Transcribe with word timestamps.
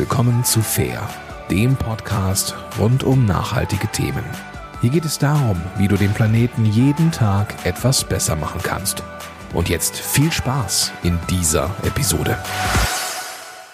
willkommen 0.00 0.42
zu 0.44 0.62
Fair, 0.62 1.06
dem 1.50 1.76
Podcast 1.76 2.54
rund 2.78 3.04
um 3.04 3.26
nachhaltige 3.26 3.86
Themen. 3.88 4.24
Hier 4.80 4.88
geht 4.88 5.04
es 5.04 5.18
darum, 5.18 5.60
wie 5.76 5.88
du 5.88 5.96
den 5.96 6.14
Planeten 6.14 6.64
jeden 6.64 7.12
Tag 7.12 7.66
etwas 7.66 8.02
besser 8.04 8.34
machen 8.34 8.62
kannst. 8.64 9.02
Und 9.52 9.68
jetzt 9.68 9.98
viel 9.98 10.32
Spaß 10.32 10.90
in 11.02 11.18
dieser 11.28 11.76
Episode. 11.82 12.38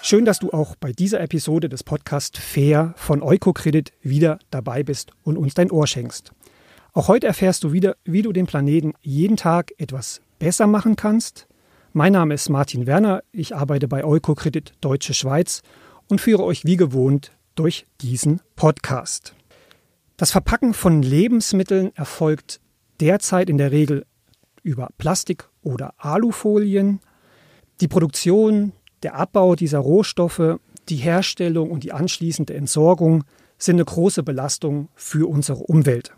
Schön, 0.01 0.25
dass 0.25 0.39
du 0.39 0.51
auch 0.51 0.75
bei 0.75 0.91
dieser 0.91 1.21
Episode 1.21 1.69
des 1.69 1.85
Podcasts 1.85 2.37
Fair 2.37 2.93
von 2.97 3.23
Eukokredit 3.23 3.93
wieder 4.01 4.37
dabei 4.51 4.83
bist 4.83 5.11
und 5.23 5.37
uns 5.37 5.53
dein 5.53 5.71
Ohr 5.71 5.87
schenkst. 5.87 6.33
Auch 6.91 7.07
heute 7.07 7.27
erfährst 7.27 7.63
du 7.63 7.71
wieder, 7.71 7.95
wie 8.03 8.21
du 8.21 8.33
den 8.33 8.47
Planeten 8.47 8.95
jeden 8.99 9.37
Tag 9.37 9.71
etwas 9.77 10.19
besser 10.39 10.67
machen 10.67 10.97
kannst. 10.97 11.47
Mein 11.93 12.11
Name 12.11 12.33
ist 12.33 12.49
Martin 12.49 12.85
Werner, 12.85 13.23
ich 13.31 13.55
arbeite 13.55 13.87
bei 13.87 14.03
Eukokredit 14.03 14.73
Deutsche 14.81 15.13
Schweiz 15.13 15.61
und 16.07 16.21
führe 16.21 16.43
euch 16.43 16.65
wie 16.65 16.77
gewohnt 16.77 17.31
durch 17.55 17.85
diesen 18.01 18.41
Podcast. 18.55 19.33
Das 20.17 20.31
Verpacken 20.31 20.73
von 20.73 21.01
Lebensmitteln 21.01 21.95
erfolgt 21.95 22.59
derzeit 22.99 23.49
in 23.49 23.57
der 23.57 23.71
Regel 23.71 24.05
über 24.63 24.89
Plastik 24.97 25.49
oder 25.61 25.93
Alufolien. 25.97 26.99
Die 27.81 27.87
Produktion, 27.87 28.73
der 29.03 29.15
Abbau 29.15 29.55
dieser 29.55 29.79
Rohstoffe, 29.79 30.59
die 30.89 30.95
Herstellung 30.95 31.69
und 31.69 31.83
die 31.83 31.91
anschließende 31.91 32.53
Entsorgung 32.53 33.23
sind 33.57 33.75
eine 33.75 33.85
große 33.85 34.23
Belastung 34.23 34.89
für 34.95 35.29
unsere 35.29 35.59
Umwelt. 35.59 36.13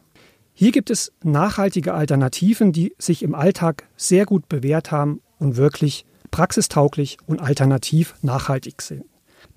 Hier 0.54 0.72
gibt 0.72 0.90
es 0.90 1.12
nachhaltige 1.24 1.94
Alternativen, 1.94 2.74
die 2.74 2.94
sich 2.98 3.24
im 3.24 3.34
Alltag 3.34 3.88
sehr 3.96 4.26
gut 4.26 4.50
bewährt 4.50 4.92
haben 4.92 5.22
und 5.40 5.56
wirklich 5.56 6.06
praxistauglich 6.32 7.18
und 7.26 7.42
alternativ 7.42 8.16
nachhaltig 8.22 8.82
sind. 8.82 9.06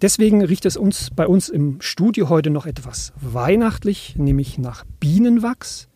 Deswegen 0.03 0.45
riecht 0.45 0.67
es 0.67 0.77
uns 0.77 1.11
bei 1.15 1.29
uns 1.29 1.49
im 1.49 1.81
Studio 1.81 2.29
heute 2.29 2.51
noch 2.51 2.67
etwas 2.67 3.13
weihnachtlich, 3.21 4.17
nämlich 4.17 4.59
nach 4.59 4.85
Bienenwachs. 4.99 5.87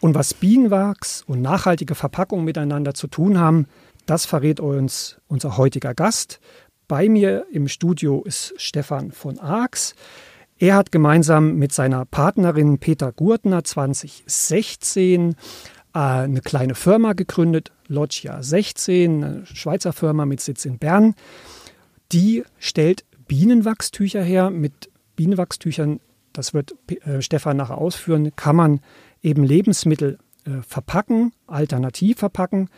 Und 0.00 0.14
was 0.14 0.34
Bienenwachs 0.34 1.24
und 1.26 1.40
nachhaltige 1.40 1.94
Verpackung 1.94 2.44
miteinander 2.44 2.92
zu 2.92 3.06
tun 3.06 3.38
haben, 3.38 3.66
das 4.04 4.26
verrät 4.26 4.60
uns 4.60 5.16
unser 5.28 5.56
heutiger 5.56 5.94
Gast. 5.94 6.40
Bei 6.88 7.08
mir 7.08 7.46
im 7.50 7.68
Studio 7.68 8.22
ist 8.22 8.52
Stefan 8.58 9.12
von 9.12 9.38
Arx. 9.38 9.94
Er 10.58 10.74
hat 10.74 10.92
gemeinsam 10.92 11.54
mit 11.54 11.72
seiner 11.72 12.04
Partnerin 12.04 12.78
Peter 12.78 13.12
Gurtner 13.12 13.64
2016 13.64 15.30
äh, 15.94 15.98
eine 15.98 16.42
kleine 16.42 16.74
Firma 16.74 17.14
gegründet, 17.14 17.72
Loggia 17.86 18.42
16, 18.42 19.24
eine 19.24 19.46
Schweizer 19.46 19.94
Firma 19.94 20.26
mit 20.26 20.42
Sitz 20.42 20.66
in 20.66 20.78
Bern. 20.78 21.14
Die 22.12 22.44
stellt 22.58 23.04
Bienenwachstücher 23.28 24.22
her. 24.22 24.50
Mit 24.50 24.90
Bienenwachstüchern, 25.14 26.00
das 26.32 26.54
wird 26.54 26.74
äh, 27.04 27.22
Stefan 27.22 27.56
nachher 27.56 27.78
ausführen, 27.78 28.34
kann 28.34 28.56
man 28.56 28.80
eben 29.22 29.44
Lebensmittel 29.44 30.18
äh, 30.44 30.62
verpacken, 30.66 31.32
alternativ 31.46 32.18
verpacken. 32.18 32.68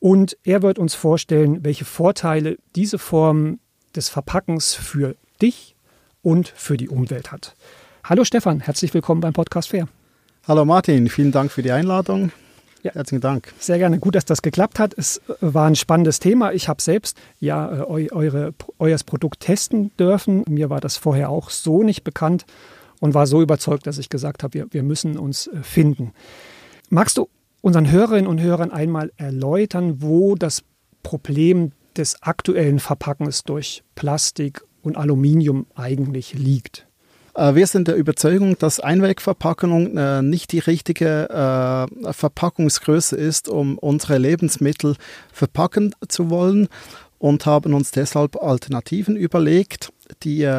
Und 0.00 0.36
er 0.42 0.62
wird 0.62 0.78
uns 0.78 0.94
vorstellen, 0.94 1.62
welche 1.62 1.84
Vorteile 1.84 2.56
diese 2.74 2.98
Form 2.98 3.60
des 3.94 4.08
Verpackens 4.08 4.74
für 4.74 5.16
dich 5.42 5.76
und 6.22 6.48
für 6.48 6.76
die 6.76 6.88
Umwelt 6.88 7.30
hat. 7.30 7.54
Hallo 8.04 8.24
Stefan, 8.24 8.60
herzlich 8.60 8.94
willkommen 8.94 9.20
beim 9.20 9.34
Podcast 9.34 9.68
Fair. 9.68 9.88
Hallo 10.48 10.64
Martin, 10.64 11.08
vielen 11.08 11.32
Dank 11.32 11.52
für 11.52 11.62
die 11.62 11.70
Einladung. 11.70 12.32
Ja. 12.82 12.92
Herzlichen 12.94 13.20
Dank. 13.20 13.52
Sehr 13.58 13.78
gerne. 13.78 13.98
Gut, 13.98 14.14
dass 14.14 14.24
das 14.24 14.42
geklappt 14.42 14.78
hat. 14.78 14.94
Es 14.96 15.18
äh, 15.18 15.34
war 15.40 15.66
ein 15.66 15.76
spannendes 15.76 16.18
Thema. 16.18 16.52
Ich 16.52 16.68
habe 16.68 16.80
selbst 16.80 17.18
ja 17.38 17.82
äh, 17.82 17.82
eu, 17.82 18.08
eure, 18.12 18.54
euer 18.78 18.96
Produkt 19.04 19.40
testen 19.40 19.90
dürfen. 19.98 20.44
Mir 20.48 20.70
war 20.70 20.80
das 20.80 20.96
vorher 20.96 21.30
auch 21.30 21.50
so 21.50 21.82
nicht 21.82 22.04
bekannt 22.04 22.46
und 23.00 23.14
war 23.14 23.26
so 23.26 23.42
überzeugt, 23.42 23.86
dass 23.86 23.98
ich 23.98 24.08
gesagt 24.08 24.42
habe, 24.42 24.54
wir, 24.54 24.66
wir 24.70 24.82
müssen 24.82 25.18
uns 25.18 25.46
äh, 25.48 25.62
finden. 25.62 26.12
Magst 26.88 27.18
du 27.18 27.28
unseren 27.60 27.90
Hörerinnen 27.90 28.26
und 28.26 28.40
Hörern 28.40 28.70
einmal 28.70 29.12
erläutern, 29.16 30.00
wo 30.00 30.34
das 30.34 30.62
Problem 31.02 31.72
des 31.96 32.22
aktuellen 32.22 32.78
Verpackens 32.78 33.44
durch 33.44 33.82
Plastik 33.94 34.62
und 34.82 34.96
Aluminium 34.96 35.66
eigentlich 35.74 36.34
liegt? 36.34 36.86
Äh, 37.34 37.54
wir 37.54 37.66
sind 37.66 37.88
der 37.88 37.96
Überzeugung, 37.96 38.58
dass 38.58 38.80
Einwegverpackung 38.80 39.96
äh, 39.96 40.22
nicht 40.22 40.52
die 40.52 40.58
richtige 40.58 41.28
äh, 41.30 42.12
Verpackungsgröße 42.12 43.16
ist, 43.16 43.48
um 43.48 43.78
unsere 43.78 44.18
Lebensmittel 44.18 44.96
verpacken 45.32 45.94
zu 46.08 46.30
wollen 46.30 46.68
und 47.18 47.46
haben 47.46 47.74
uns 47.74 47.90
deshalb 47.90 48.36
Alternativen 48.36 49.16
überlegt, 49.16 49.92
die 50.22 50.50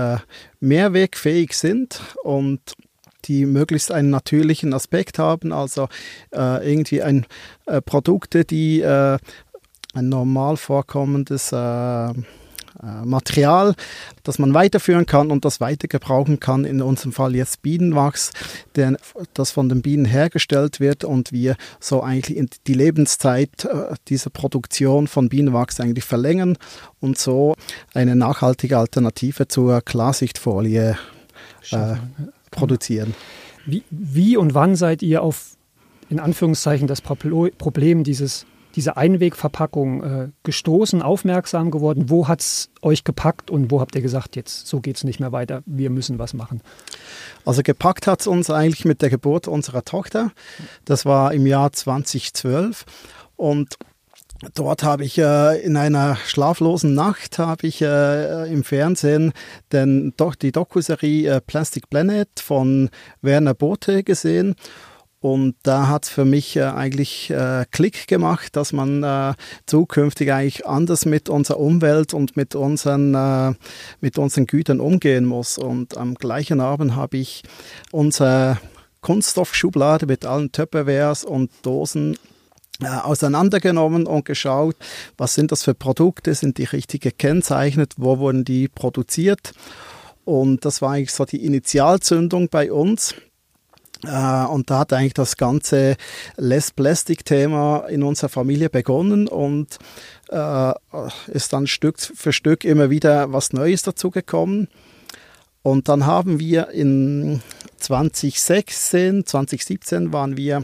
mehrwegfähig 0.59 1.53
sind 1.53 1.99
und 2.23 2.61
die 3.25 3.47
möglichst 3.47 3.91
einen 3.91 4.11
natürlichen 4.11 4.71
Aspekt 4.73 5.17
haben, 5.17 5.53
also 5.53 5.89
irgendwie 6.31 7.01
ein 7.01 7.25
Produkte, 7.85 8.45
die 8.45 8.83
ein 8.83 9.19
normal 9.95 10.55
vorkommendes 10.57 11.51
äh, 11.51 12.13
Material, 12.81 13.75
das 14.23 14.39
man 14.39 14.53
weiterführen 14.53 15.05
kann 15.05 15.29
und 15.29 15.45
das 15.45 15.61
weiter 15.61 15.87
gebrauchen 15.87 16.39
kann. 16.39 16.65
In 16.65 16.81
unserem 16.81 17.11
Fall 17.11 17.35
jetzt 17.35 17.61
Bienenwachs, 17.61 18.31
der, 18.75 18.97
das 19.33 19.51
von 19.51 19.69
den 19.69 19.81
Bienen 19.81 20.05
hergestellt 20.05 20.79
wird 20.79 21.03
und 21.03 21.31
wir 21.31 21.55
so 21.79 22.01
eigentlich 22.01 22.49
die 22.65 22.73
Lebenszeit 22.73 23.65
äh, 23.65 23.93
dieser 24.07 24.31
Produktion 24.31 25.07
von 25.07 25.29
Bienenwachs 25.29 25.79
eigentlich 25.79 26.05
verlängern 26.05 26.57
und 26.99 27.17
so 27.17 27.55
eine 27.93 28.15
nachhaltige 28.15 28.77
Alternative 28.77 29.47
zur 29.47 29.81
Klarsichtfolie 29.81 30.97
äh, 31.71 31.95
produzieren. 32.49 33.13
Wie, 33.65 33.83
wie 33.91 34.37
und 34.37 34.55
wann 34.55 34.75
seid 34.75 35.03
ihr 35.03 35.21
auf 35.21 35.51
in 36.09 36.19
Anführungszeichen 36.19 36.87
das 36.87 36.99
Problem 36.99 38.03
dieses 38.03 38.45
diese 38.75 38.97
Einwegverpackung 38.97 40.03
äh, 40.03 40.29
gestoßen, 40.43 41.01
aufmerksam 41.01 41.71
geworden? 41.71 42.09
Wo 42.09 42.27
hat 42.27 42.41
es 42.41 42.69
euch 42.81 43.03
gepackt 43.03 43.51
und 43.51 43.71
wo 43.71 43.81
habt 43.81 43.95
ihr 43.95 44.01
gesagt, 44.01 44.35
jetzt 44.35 44.67
so 44.67 44.79
geht 44.79 44.97
es 44.97 45.03
nicht 45.03 45.19
mehr 45.19 45.31
weiter, 45.31 45.63
wir 45.65 45.89
müssen 45.89 46.19
was 46.19 46.33
machen? 46.33 46.61
Also 47.45 47.61
gepackt 47.63 48.07
hat 48.07 48.21
es 48.21 48.27
uns 48.27 48.49
eigentlich 48.49 48.85
mit 48.85 49.01
der 49.01 49.09
Geburt 49.09 49.47
unserer 49.47 49.83
Tochter. 49.83 50.31
Das 50.85 51.05
war 51.05 51.33
im 51.33 51.45
Jahr 51.45 51.71
2012 51.71 52.85
und 53.35 53.77
Dort 54.55 54.81
habe 54.81 55.05
ich 55.05 55.19
äh, 55.19 55.61
in 55.61 55.77
einer 55.77 56.15
schlaflosen 56.15 56.95
Nacht 56.95 57.37
habe 57.37 57.67
ich 57.67 57.81
äh, 57.83 58.51
im 58.51 58.63
Fernsehen 58.63 59.33
den, 59.71 60.13
doch, 60.17 60.33
die 60.33 60.51
Dokuserie 60.51 61.27
äh, 61.27 61.41
Plastic 61.41 61.91
Planet 61.91 62.27
von 62.39 62.89
Werner 63.21 63.53
Bothe 63.53 64.03
gesehen 64.03 64.55
und 65.21 65.55
da 65.61 65.87
hat 65.87 66.07
für 66.07 66.25
mich 66.25 66.55
äh, 66.55 66.63
eigentlich 66.63 67.29
äh, 67.29 67.65
Klick 67.69 68.07
gemacht, 68.07 68.55
dass 68.55 68.73
man 68.73 69.03
äh, 69.03 69.35
zukünftig 69.67 70.33
eigentlich 70.33 70.65
anders 70.65 71.05
mit 71.05 71.29
unserer 71.29 71.59
Umwelt 71.59 72.15
und 72.15 72.35
mit 72.35 72.55
unseren, 72.55 73.13
äh, 73.13 73.53
mit 74.01 74.17
unseren 74.17 74.47
Gütern 74.47 74.79
umgehen 74.79 75.25
muss. 75.25 75.59
Und 75.59 75.95
am 75.95 76.15
gleichen 76.15 76.59
Abend 76.59 76.95
habe 76.95 77.17
ich 77.17 77.43
unsere 77.91 78.57
Kunststoffschublade 79.01 80.07
mit 80.07 80.25
allen 80.25 80.51
Tupperwares 80.51 81.23
und 81.23 81.51
Dosen 81.61 82.17
äh, 82.81 82.87
auseinandergenommen 82.87 84.07
und 84.07 84.25
geschaut, 84.25 84.75
was 85.17 85.35
sind 85.35 85.51
das 85.51 85.61
für 85.61 85.75
Produkte, 85.75 86.33
sind 86.33 86.57
die 86.57 86.63
richtig 86.63 87.01
gekennzeichnet, 87.01 87.93
wo 87.97 88.17
wurden 88.17 88.43
die 88.43 88.67
produziert. 88.67 89.53
Und 90.25 90.65
das 90.65 90.81
war 90.81 90.93
eigentlich 90.93 91.11
so 91.11 91.25
die 91.25 91.45
Initialzündung 91.45 92.49
bei 92.49 92.71
uns 92.71 93.13
und 94.03 94.69
da 94.69 94.79
hat 94.79 94.93
eigentlich 94.93 95.13
das 95.13 95.37
ganze 95.37 95.95
Less 96.37 96.71
Plastic-Thema 96.71 97.87
in 97.89 98.03
unserer 98.03 98.29
Familie 98.29 98.69
begonnen 98.69 99.27
und 99.27 99.77
äh, 100.29 100.73
ist 101.27 101.53
dann 101.53 101.67
Stück 101.67 101.99
für 101.99 102.33
Stück 102.33 102.63
immer 102.63 102.89
wieder 102.89 103.31
was 103.31 103.53
Neues 103.53 103.83
dazugekommen. 103.83 104.67
Und 105.63 105.89
dann 105.89 106.05
haben 106.05 106.39
wir 106.39 106.69
in 106.69 107.41
2016, 107.77 109.25
2017 109.25 110.11
waren 110.11 110.37
wir 110.37 110.63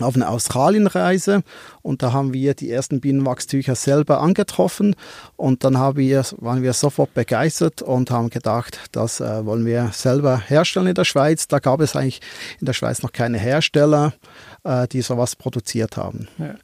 auf 0.00 0.14
eine 0.14 0.28
Australienreise 0.28 1.42
und 1.82 2.02
da 2.02 2.12
haben 2.12 2.32
wir 2.32 2.54
die 2.54 2.70
ersten 2.70 3.00
Bienenwachstücher 3.00 3.74
selber 3.74 4.20
angetroffen 4.20 4.96
und 5.36 5.64
dann 5.64 5.78
haben 5.78 5.98
wir, 5.98 6.24
waren 6.38 6.62
wir 6.62 6.72
sofort 6.72 7.14
begeistert 7.14 7.82
und 7.82 8.10
haben 8.10 8.30
gedacht, 8.30 8.78
das 8.92 9.20
äh, 9.20 9.44
wollen 9.44 9.66
wir 9.66 9.90
selber 9.92 10.38
herstellen 10.38 10.88
in 10.88 10.94
der 10.94 11.04
Schweiz. 11.04 11.48
Da 11.48 11.58
gab 11.58 11.80
es 11.80 11.96
eigentlich 11.96 12.20
in 12.60 12.66
der 12.66 12.72
Schweiz 12.72 13.02
noch 13.02 13.12
keine 13.12 13.38
Hersteller, 13.38 14.14
äh, 14.64 14.88
die 14.88 15.02
sowas 15.02 15.36
produziert 15.36 15.96
haben. 15.96 16.28
Ja. 16.38 16.54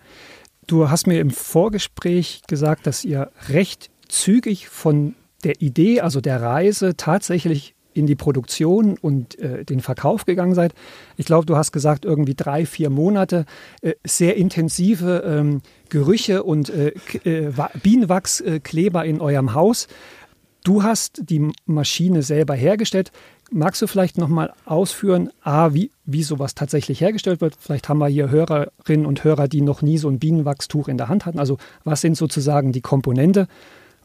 Du 0.67 0.91
hast 0.91 1.07
mir 1.07 1.21
im 1.21 1.31
Vorgespräch 1.31 2.43
gesagt, 2.47 2.87
dass 2.87 3.05
ihr 3.05 3.31
recht 3.49 3.91
zügig 4.09 4.69
von 4.69 5.15
der 5.45 5.63
Idee, 5.63 6.01
also 6.01 6.21
der 6.21 6.43
Reise 6.43 6.97
tatsächlich 6.97 7.75
in 7.99 8.07
die 8.07 8.15
Produktion 8.15 8.97
und 8.97 9.39
äh, 9.39 9.65
den 9.65 9.81
Verkauf 9.81 10.25
gegangen 10.25 10.55
seid. 10.55 10.75
Ich 11.17 11.27
glaube, 11.27 11.47
du 11.47 11.57
hast 11.57 11.73
gesagt, 11.73 12.05
irgendwie 12.05 12.35
drei, 12.35 12.65
vier 12.65 12.91
Monate, 12.91 13.45
äh, 13.83 13.95
sehr 14.05 14.37
intensive 14.37 15.25
ähm, 15.27 15.61
Gerüche 15.89 16.45
und 16.45 16.71
äh, 16.71 16.93
äh 17.25 17.53
Bienenwachskleber 17.83 19.05
in 19.05 19.21
eurem 19.21 19.55
Haus. 19.55 19.89
Du 20.65 20.83
hast 20.83 21.23
die 21.31 21.51
Maschine 21.67 22.23
selber 22.23 22.55
hergestellt. 22.55 23.11
Magst 23.51 23.81
du 23.81 23.87
vielleicht 23.87 24.19
nochmal 24.19 24.53
ausführen, 24.67 25.31
A, 25.43 25.73
wie, 25.73 25.91
wie 26.05 26.23
sowas 26.23 26.55
tatsächlich 26.55 27.01
hergestellt 27.01 27.41
wird? 27.41 27.57
Vielleicht 27.59 27.89
haben 27.89 27.99
wir 27.99 28.09
hier 28.09 28.31
Hörerinnen 28.31 29.07
und 29.07 29.25
Hörer, 29.25 29.49
die 29.49 29.63
noch 29.63 29.81
nie 29.83 29.99
so 29.99 30.09
ein 30.09 30.19
Bienenwachstuch 30.19 30.89
in 30.89 30.99
der 30.99 31.09
Hand 31.09 31.25
hatten. 31.25 31.39
Also 31.39 31.57
was 31.85 32.03
sind 32.03 32.17
sozusagen 32.17 32.73
die 32.73 32.83
Komponente 32.83 33.49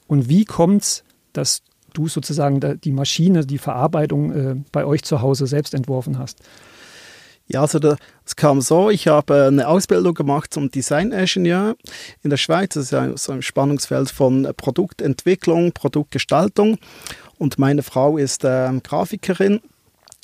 und 0.07 0.30
wie 0.30 0.45
kommt 0.45 0.84
es, 0.84 1.04
dass 1.34 1.63
du 1.94 2.07
sozusagen 2.07 2.80
die 2.81 2.92
Maschine, 2.92 3.45
die 3.45 3.57
Verarbeitung 3.57 4.31
äh, 4.31 4.56
bei 4.72 4.86
euch 4.86 5.04
zu 5.04 5.22
Hause 5.22 5.48
selbst 5.48 5.74
entworfen 5.74 6.18
hast? 6.18 6.40
Ja, 7.48 7.62
also 7.62 7.80
es 8.25 8.36
kam 8.36 8.62
so, 8.62 8.90
ich 8.90 9.07
habe 9.07 9.48
eine 9.48 9.68
Ausbildung 9.68 10.13
gemacht 10.13 10.54
zum 10.54 10.72
Designingenieur 10.72 11.75
in 12.24 12.30
der 12.30 12.38
Schweiz. 12.38 12.74
Das 12.74 12.86
ist 12.86 12.92
ja 12.92 13.18
so 13.18 13.34
ein 13.34 13.42
Spannungsfeld 13.42 14.10
von 14.10 14.48
Produktentwicklung, 14.56 15.74
Produktgestaltung. 15.74 16.78
Und 17.38 17.60
meine 17.60 17.84
Frau 17.84 18.18
ist 18.18 18.45
äh, 18.45 18.72
Grafikerin. 18.81 19.60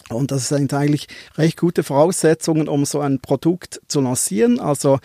Und 0.10 0.31
das 0.31 0.48
sind 0.48 0.74
eigentlich 0.74 1.07
recht 1.38 1.57
gute 1.57 1.83
Voraussetzungen, 1.83 2.68
um 2.68 2.86
so 2.86 3.00
ein 3.01 3.19
Produkt 3.19 3.81
zu 3.88 4.01
lancieren. 4.01 4.60
Also 4.60 5.00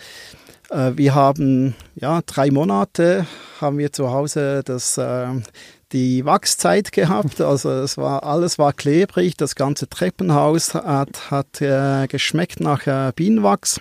äh, 0.69 0.91
wir 0.95 1.15
haben 1.15 1.75
ja 1.95 2.21
drei 2.25 2.51
Monate 2.51 3.25
haben 3.61 3.77
wir 3.77 3.91
zu 3.91 4.11
Hause 4.11 4.61
das 4.63 4.97
äh, 4.97 5.27
die 5.91 6.25
Wachszeit 6.25 6.91
gehabt. 6.91 7.41
Also 7.41 7.69
es 7.71 7.97
war 7.97 8.23
alles 8.23 8.57
war 8.59 8.73
klebrig, 8.73 9.37
das 9.37 9.55
ganze 9.55 9.87
Treppenhaus 9.87 10.73
hat, 10.73 11.31
hat 11.31 11.61
äh, 11.61 12.07
geschmeckt 12.07 12.59
nach 12.59 12.85
äh, 12.87 13.11
Bienenwachs. 13.15 13.79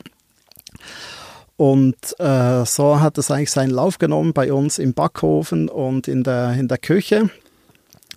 Und 1.57 1.97
äh, 2.19 2.65
so 2.65 3.01
hat 3.01 3.19
es 3.19 3.31
eigentlich 3.31 3.51
seinen 3.51 3.71
Lauf 3.71 3.99
genommen 3.99 4.33
bei 4.33 4.53
uns 4.53 4.79
im 4.79 4.93
Backofen 4.93 5.69
und 5.69 6.09
in 6.09 6.25
der, 6.25 6.55
in 6.55 6.69
der 6.69 6.79
Küche. 6.79 7.31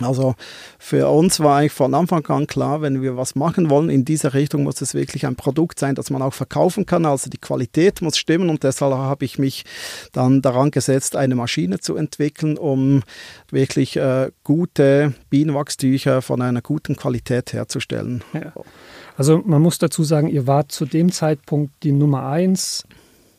Also 0.03 0.35
für 0.79 1.09
uns 1.09 1.39
war 1.39 1.57
eigentlich 1.57 1.71
von 1.71 1.93
Anfang 1.93 2.25
an 2.27 2.47
klar, 2.47 2.81
wenn 2.81 3.01
wir 3.01 3.17
was 3.17 3.35
machen 3.35 3.69
wollen 3.69 3.89
in 3.89 4.05
dieser 4.05 4.33
Richtung, 4.33 4.63
muss 4.63 4.81
es 4.81 4.93
wirklich 4.93 5.25
ein 5.25 5.35
Produkt 5.35 5.79
sein, 5.79 5.95
das 5.95 6.09
man 6.09 6.21
auch 6.21 6.33
verkaufen 6.33 6.85
kann. 6.85 7.05
Also 7.05 7.29
die 7.29 7.37
Qualität 7.37 8.01
muss 8.01 8.17
stimmen 8.17 8.49
und 8.49 8.63
deshalb 8.63 8.93
habe 8.93 9.25
ich 9.25 9.39
mich 9.39 9.65
dann 10.11 10.41
daran 10.41 10.71
gesetzt, 10.71 11.15
eine 11.15 11.35
Maschine 11.35 11.79
zu 11.79 11.95
entwickeln, 11.95 12.57
um 12.57 13.03
wirklich 13.49 13.97
äh, 13.97 14.31
gute 14.43 15.13
Bienenwachstücher 15.29 16.21
von 16.21 16.41
einer 16.41 16.61
guten 16.61 16.95
Qualität 16.95 17.53
herzustellen. 17.53 18.23
Ja. 18.33 18.53
Also 19.17 19.41
man 19.45 19.61
muss 19.61 19.79
dazu 19.79 20.03
sagen, 20.03 20.27
ihr 20.27 20.45
wart 20.45 20.71
zu 20.71 20.85
dem 20.85 21.11
Zeitpunkt 21.11 21.73
die 21.83 21.91
Nummer 21.91 22.27
eins 22.27 22.85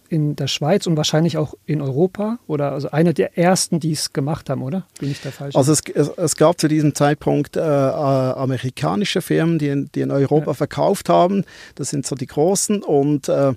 in 0.09 0.37
der 0.37 0.47
Schweiz 0.47 0.87
und 0.87 0.97
wahrscheinlich 0.97 1.37
auch 1.37 1.55
in 1.67 1.81
Europa 1.81 2.39
oder 2.47 2.73
also 2.73 2.91
einer 2.91 3.13
der 3.13 3.37
ersten, 3.37 3.79
die 3.81 3.93
es 3.93 4.13
gemacht 4.13 4.49
haben, 4.49 4.63
oder? 4.63 4.87
Bin 4.99 5.11
ich 5.11 5.21
da 5.21 5.31
falsch? 5.31 5.55
Also 5.55 5.73
es, 5.73 5.83
es, 5.95 6.09
es 6.09 6.37
gab 6.37 6.61
zu 6.61 6.69
diesem 6.69 6.95
Zeitpunkt 6.95 7.57
äh, 7.57 7.61
äh, 7.61 7.63
amerikanische 7.63 9.21
Firmen, 9.21 9.59
die 9.59 9.69
in, 9.69 9.91
die 9.95 10.01
in 10.01 10.11
Europa 10.11 10.53
ja. 10.53 10.55
verkauft 10.55 11.09
haben. 11.09 11.45
Das 11.75 11.91
sind 11.91 12.07
so 12.07 12.17
die 12.17 12.27
großen 12.27 12.83
und 12.83 13.29
äh, 13.29 13.53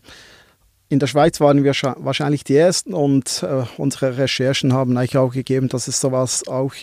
in 0.90 1.00
der 1.00 1.08
Schweiz 1.08 1.40
waren 1.40 1.64
wir 1.64 1.72
wahrscheinlich 1.72 2.44
die 2.44 2.58
Ersten 2.58 2.94
und 2.94 3.44
äh, 3.44 3.64
unsere 3.78 4.18
Recherchen 4.18 4.74
haben 4.74 4.98
eigentlich 4.98 5.18
auch 5.18 5.32
gegeben, 5.32 5.70
dass 5.70 5.88
es 5.88 6.02
sowas 6.02 6.46
auch 6.50 6.74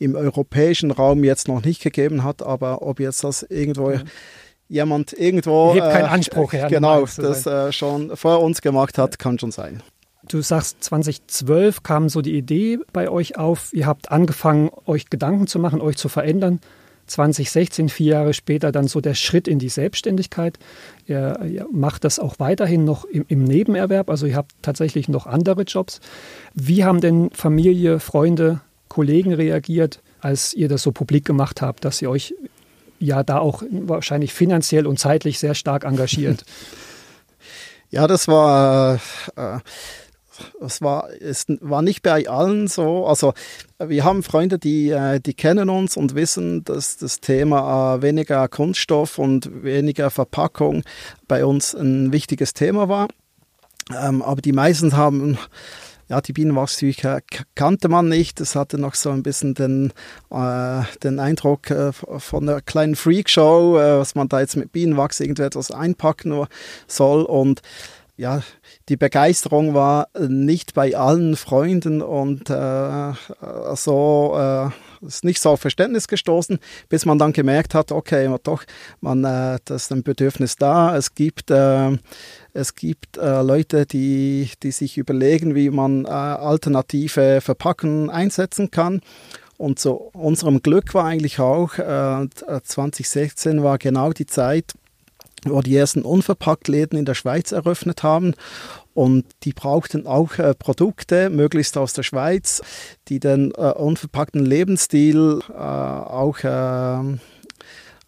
im 0.00 0.16
europäischen 0.16 0.90
Raum 0.90 1.22
jetzt 1.22 1.46
noch 1.46 1.64
nicht 1.64 1.80
gegeben 1.80 2.24
hat, 2.24 2.42
aber 2.42 2.82
ob 2.82 2.98
jetzt 2.98 3.22
das 3.22 3.44
irgendwo 3.44 3.92
ja 3.92 4.00
jemand 4.72 5.12
irgendwo. 5.12 5.74
Hebt 5.74 5.90
keinen 5.90 6.06
äh, 6.06 6.08
Anspruch 6.08 6.52
her. 6.52 6.68
Genau, 6.68 7.04
das 7.04 7.46
äh, 7.46 7.72
schon 7.72 8.16
vor 8.16 8.40
uns 8.40 8.62
gemacht 8.62 8.98
hat, 8.98 9.18
kann 9.18 9.38
schon 9.38 9.52
sein. 9.52 9.82
Du 10.26 10.40
sagst, 10.40 10.82
2012 10.84 11.82
kam 11.82 12.08
so 12.08 12.22
die 12.22 12.36
Idee 12.36 12.78
bei 12.92 13.08
euch 13.10 13.36
auf. 13.36 13.72
Ihr 13.72 13.86
habt 13.86 14.10
angefangen, 14.10 14.70
euch 14.86 15.10
Gedanken 15.10 15.46
zu 15.46 15.58
machen, 15.58 15.80
euch 15.80 15.96
zu 15.96 16.08
verändern. 16.08 16.60
2016, 17.08 17.88
vier 17.88 18.12
Jahre 18.12 18.32
später, 18.32 18.72
dann 18.72 18.86
so 18.86 19.00
der 19.00 19.14
Schritt 19.14 19.48
in 19.48 19.58
die 19.58 19.68
Selbstständigkeit. 19.68 20.58
Ihr, 21.06 21.40
ihr 21.44 21.66
macht 21.70 22.04
das 22.04 22.18
auch 22.18 22.36
weiterhin 22.38 22.84
noch 22.84 23.04
im, 23.04 23.24
im, 23.28 23.44
Nebenerwerb, 23.44 24.08
also 24.08 24.24
ihr 24.26 24.36
habt 24.36 24.52
tatsächlich 24.62 25.08
noch 25.08 25.26
andere 25.26 25.62
Jobs. 25.62 26.00
Wie 26.54 26.84
haben 26.84 27.00
denn 27.00 27.30
Familie, 27.32 27.98
Freunde, 27.98 28.60
Kollegen 28.88 29.34
reagiert, 29.34 30.00
als 30.20 30.54
ihr 30.54 30.68
das 30.68 30.82
so 30.82 30.92
publik 30.92 31.24
gemacht 31.24 31.60
habt, 31.60 31.84
dass 31.84 32.00
ihr 32.00 32.08
euch 32.08 32.34
ja 33.02 33.22
da 33.22 33.38
auch 33.38 33.62
wahrscheinlich 33.70 34.32
finanziell 34.32 34.86
und 34.86 34.98
zeitlich 34.98 35.38
sehr 35.38 35.54
stark 35.54 35.84
engagiert. 35.84 36.44
Ja, 37.94 38.06
das 38.06 38.26
war, 38.26 39.00
äh, 39.36 39.58
das 40.58 40.80
war, 40.80 41.10
es 41.20 41.44
war 41.60 41.82
nicht 41.82 42.00
bei 42.00 42.26
allen 42.26 42.66
so. 42.66 43.06
Also 43.06 43.34
wir 43.78 44.02
haben 44.02 44.22
Freunde, 44.22 44.58
die, 44.58 44.88
äh, 44.88 45.20
die 45.20 45.34
kennen 45.34 45.68
uns 45.68 45.98
und 45.98 46.14
wissen, 46.14 46.64
dass 46.64 46.96
das 46.96 47.20
Thema 47.20 47.96
äh, 47.96 48.00
weniger 48.00 48.48
Kunststoff 48.48 49.18
und 49.18 49.62
weniger 49.62 50.08
Verpackung 50.08 50.84
bei 51.28 51.44
uns 51.44 51.74
ein 51.74 52.12
wichtiges 52.12 52.54
Thema 52.54 52.88
war. 52.88 53.08
Ähm, 53.94 54.22
aber 54.22 54.40
die 54.40 54.52
meisten 54.52 54.96
haben 54.96 55.36
ja, 56.08 56.20
die 56.20 56.32
Bienenwachstücher 56.32 57.20
kannte 57.54 57.88
man 57.88 58.08
nicht. 58.08 58.40
Es 58.40 58.54
hatte 58.54 58.78
noch 58.78 58.94
so 58.94 59.10
ein 59.10 59.22
bisschen 59.22 59.54
den, 59.54 59.92
äh, 60.30 60.82
den 61.02 61.18
Eindruck 61.18 61.70
äh, 61.70 61.92
von 61.92 62.48
einer 62.48 62.60
kleinen 62.60 62.96
Freakshow, 62.96 63.78
äh, 63.78 63.98
was 63.98 64.14
man 64.14 64.28
da 64.28 64.40
jetzt 64.40 64.56
mit 64.56 64.72
Bienenwachs 64.72 65.20
irgendetwas 65.20 65.70
einpacken 65.70 66.46
soll. 66.86 67.22
Und 67.22 67.62
ja, 68.16 68.42
die 68.88 68.96
Begeisterung 68.96 69.74
war 69.74 70.08
nicht 70.18 70.74
bei 70.74 70.96
allen 70.96 71.34
Freunden 71.36 72.02
und 72.02 72.50
äh, 72.50 73.12
so 73.74 74.36
äh, 74.36 75.06
ist 75.06 75.24
nicht 75.24 75.40
so 75.40 75.50
auf 75.50 75.60
Verständnis 75.60 76.08
gestoßen, 76.08 76.58
bis 76.88 77.06
man 77.06 77.18
dann 77.18 77.32
gemerkt 77.32 77.74
hat, 77.74 77.90
okay, 77.90 78.34
doch, 78.42 78.64
man, 79.00 79.24
äh, 79.24 79.58
das 79.64 79.84
ist 79.84 79.92
ein 79.92 80.02
Bedürfnis 80.02 80.56
da. 80.56 80.96
Es 80.96 81.14
gibt, 81.14 81.50
äh, 81.50 81.96
es 82.52 82.74
gibt 82.74 83.16
äh, 83.16 83.42
Leute, 83.42 83.86
die, 83.86 84.50
die 84.62 84.70
sich 84.72 84.98
überlegen, 84.98 85.54
wie 85.54 85.70
man 85.70 86.04
äh, 86.04 86.08
alternative 86.08 87.40
Verpackungen 87.40 88.10
einsetzen 88.10 88.70
kann. 88.70 89.00
Und 89.56 89.78
zu 89.78 89.92
unserem 89.92 90.60
Glück 90.60 90.92
war 90.92 91.04
eigentlich 91.04 91.38
auch, 91.38 91.74
2016 91.74 93.58
äh, 93.58 93.62
war 93.62 93.78
genau 93.78 94.12
die 94.12 94.26
Zeit, 94.26 94.72
wo 95.44 95.60
die 95.60 95.76
ersten 95.76 96.02
Unverpacktläden 96.02 96.98
in 96.98 97.04
der 97.04 97.14
Schweiz 97.14 97.52
eröffnet 97.52 98.02
haben. 98.02 98.34
Und 98.94 99.24
die 99.44 99.52
brauchten 99.52 100.06
auch 100.06 100.38
äh, 100.38 100.54
Produkte, 100.54 101.30
möglichst 101.30 101.78
aus 101.78 101.92
der 101.94 102.02
Schweiz, 102.02 102.62
die 103.08 103.20
den 103.20 103.52
äh, 103.52 103.72
unverpackten 103.72 104.44
Lebensstil 104.44 105.40
äh, 105.48 105.54
auch, 105.54 106.38
ähm, 106.44 107.20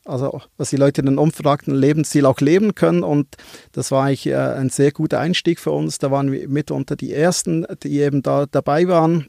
also 0.04 0.42
dass 0.58 0.70
die 0.70 0.76
Leute 0.76 1.02
den 1.02 1.18
unverpackten 1.18 1.74
Lebensstil 1.74 2.26
auch 2.26 2.40
leben 2.40 2.74
können. 2.74 3.02
Und 3.02 3.36
das 3.72 3.90
war 3.90 4.04
eigentlich 4.04 4.26
äh, 4.26 4.36
ein 4.36 4.68
sehr 4.68 4.92
guter 4.92 5.20
Einstieg 5.20 5.58
für 5.58 5.70
uns. 5.70 5.98
Da 5.98 6.10
waren 6.10 6.30
wir 6.30 6.48
mitunter 6.48 6.96
die 6.96 7.14
Ersten, 7.14 7.66
die 7.82 8.00
eben 8.00 8.22
da 8.22 8.44
dabei 8.46 8.86
waren. 8.86 9.28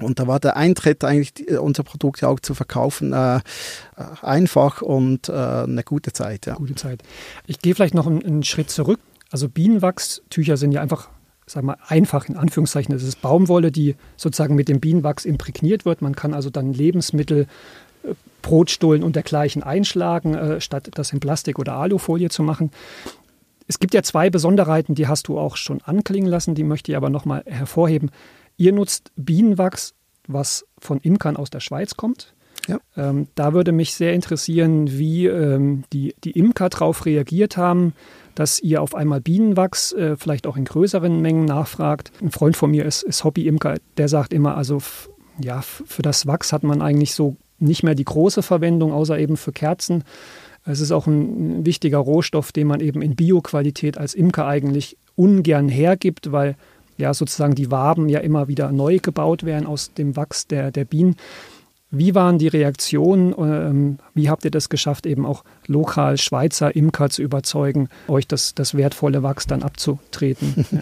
Und 0.00 0.18
da 0.18 0.26
war 0.26 0.40
der 0.40 0.56
Eintritt 0.56 1.04
eigentlich, 1.04 1.34
die, 1.34 1.56
unser 1.56 1.82
Produkt 1.82 2.20
ja 2.20 2.28
auch 2.28 2.40
zu 2.40 2.54
verkaufen, 2.54 3.12
äh, 3.12 3.36
äh, 3.36 3.40
einfach 4.22 4.82
und 4.82 5.28
äh, 5.28 5.32
eine 5.32 5.82
gute 5.84 6.12
Zeit. 6.12 6.46
Ja. 6.46 6.54
Gute 6.54 6.74
Zeit. 6.74 7.02
Ich 7.46 7.60
gehe 7.60 7.74
vielleicht 7.74 7.94
noch 7.94 8.06
einen, 8.06 8.24
einen 8.24 8.42
Schritt 8.42 8.70
zurück. 8.70 9.00
Also 9.30 9.48
Bienenwachstücher 9.48 10.56
sind 10.56 10.72
ja 10.72 10.80
einfach, 10.80 11.08
sag 11.46 11.64
mal, 11.64 11.76
einfach 11.86 12.28
in 12.28 12.36
Anführungszeichen. 12.36 12.94
Es 12.94 13.02
ist 13.02 13.20
Baumwolle, 13.20 13.70
die 13.70 13.96
sozusagen 14.16 14.54
mit 14.54 14.68
dem 14.68 14.80
Bienenwachs 14.80 15.24
imprägniert 15.24 15.84
wird. 15.84 16.00
Man 16.02 16.14
kann 16.14 16.34
also 16.34 16.50
dann 16.50 16.72
Lebensmittel, 16.72 17.46
äh, 18.04 18.14
Brotstullen 18.42 19.02
und 19.02 19.16
dergleichen 19.16 19.62
einschlagen, 19.62 20.34
äh, 20.34 20.60
statt 20.60 20.88
das 20.94 21.12
in 21.12 21.20
Plastik 21.20 21.58
oder 21.58 21.74
Alufolie 21.74 22.30
zu 22.30 22.42
machen. 22.42 22.70
Es 23.66 23.78
gibt 23.78 23.92
ja 23.92 24.02
zwei 24.02 24.30
Besonderheiten, 24.30 24.94
die 24.94 25.08
hast 25.08 25.28
du 25.28 25.38
auch 25.38 25.56
schon 25.56 25.82
anklingen 25.82 26.30
lassen, 26.30 26.54
die 26.54 26.64
möchte 26.64 26.90
ich 26.90 26.96
aber 26.96 27.10
nochmal 27.10 27.42
hervorheben. 27.46 28.10
Ihr 28.58 28.72
nutzt 28.72 29.12
Bienenwachs, 29.16 29.94
was 30.26 30.66
von 30.78 30.98
Imkern 30.98 31.36
aus 31.36 31.48
der 31.48 31.60
Schweiz 31.60 31.96
kommt. 31.96 32.34
Ja. 32.66 32.80
Ähm, 32.96 33.28
da 33.34 33.54
würde 33.54 33.72
mich 33.72 33.94
sehr 33.94 34.12
interessieren, 34.12 34.98
wie 34.98 35.26
ähm, 35.26 35.84
die, 35.92 36.14
die 36.24 36.32
Imker 36.32 36.68
darauf 36.68 37.06
reagiert 37.06 37.56
haben, 37.56 37.94
dass 38.34 38.60
ihr 38.60 38.82
auf 38.82 38.94
einmal 38.94 39.20
Bienenwachs 39.20 39.92
äh, 39.92 40.16
vielleicht 40.16 40.46
auch 40.46 40.56
in 40.56 40.64
größeren 40.64 41.22
Mengen 41.22 41.46
nachfragt. 41.46 42.12
Ein 42.20 42.30
Freund 42.30 42.56
von 42.56 42.70
mir 42.70 42.84
ist, 42.84 43.04
ist 43.04 43.24
Hobby-Imker, 43.24 43.76
der 43.96 44.08
sagt 44.08 44.34
immer, 44.34 44.56
also 44.56 44.78
ja, 45.40 45.62
für 45.62 46.02
das 46.02 46.26
Wachs 46.26 46.52
hat 46.52 46.64
man 46.64 46.82
eigentlich 46.82 47.14
so 47.14 47.36
nicht 47.58 47.84
mehr 47.84 47.94
die 47.94 48.04
große 48.04 48.42
Verwendung, 48.42 48.92
außer 48.92 49.18
eben 49.18 49.36
für 49.36 49.52
Kerzen. 49.52 50.04
Es 50.64 50.80
ist 50.80 50.92
auch 50.92 51.06
ein, 51.06 51.60
ein 51.60 51.66
wichtiger 51.66 51.98
Rohstoff, 51.98 52.52
den 52.52 52.66
man 52.66 52.80
eben 52.80 53.02
in 53.02 53.16
Bioqualität 53.16 53.96
als 53.96 54.14
Imker 54.14 54.46
eigentlich 54.46 54.96
ungern 55.14 55.68
hergibt, 55.68 56.32
weil 56.32 56.56
ja 56.98 57.14
sozusagen 57.14 57.54
die 57.54 57.70
Waben 57.70 58.08
ja 58.08 58.20
immer 58.20 58.48
wieder 58.48 58.70
neu 58.70 58.98
gebaut 58.98 59.44
werden 59.44 59.66
aus 59.66 59.94
dem 59.94 60.16
Wachs 60.16 60.46
der, 60.46 60.70
der 60.70 60.84
Bienen. 60.84 61.16
Wie 61.90 62.14
waren 62.14 62.38
die 62.38 62.48
Reaktionen? 62.48 63.34
Ähm, 63.38 63.98
wie 64.12 64.28
habt 64.28 64.44
ihr 64.44 64.50
das 64.50 64.68
geschafft, 64.68 65.06
eben 65.06 65.24
auch 65.24 65.42
lokal 65.66 66.18
Schweizer 66.18 66.76
Imker 66.76 67.08
zu 67.08 67.22
überzeugen, 67.22 67.88
euch 68.08 68.26
das, 68.26 68.54
das 68.54 68.76
wertvolle 68.76 69.22
Wachs 69.22 69.46
dann 69.46 69.62
abzutreten? 69.62 70.66
ja. 70.70 70.80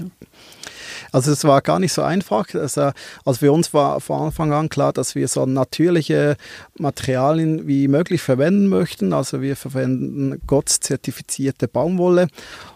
Also 1.12 1.32
es 1.32 1.44
war 1.44 1.62
gar 1.62 1.78
nicht 1.78 1.92
so 1.92 2.02
einfach. 2.02 2.52
Also, 2.54 2.90
also 3.24 3.38
für 3.38 3.52
uns 3.52 3.72
war 3.74 4.00
von 4.00 4.26
Anfang 4.26 4.52
an 4.52 4.68
klar, 4.68 4.92
dass 4.92 5.14
wir 5.14 5.28
so 5.28 5.46
natürliche 5.46 6.36
Materialien 6.78 7.66
wie 7.66 7.88
möglich 7.88 8.22
verwenden 8.22 8.68
möchten. 8.68 9.12
Also 9.12 9.40
wir 9.42 9.56
verwenden 9.56 10.40
GOTS-zertifizierte 10.46 11.68
Baumwolle 11.68 12.28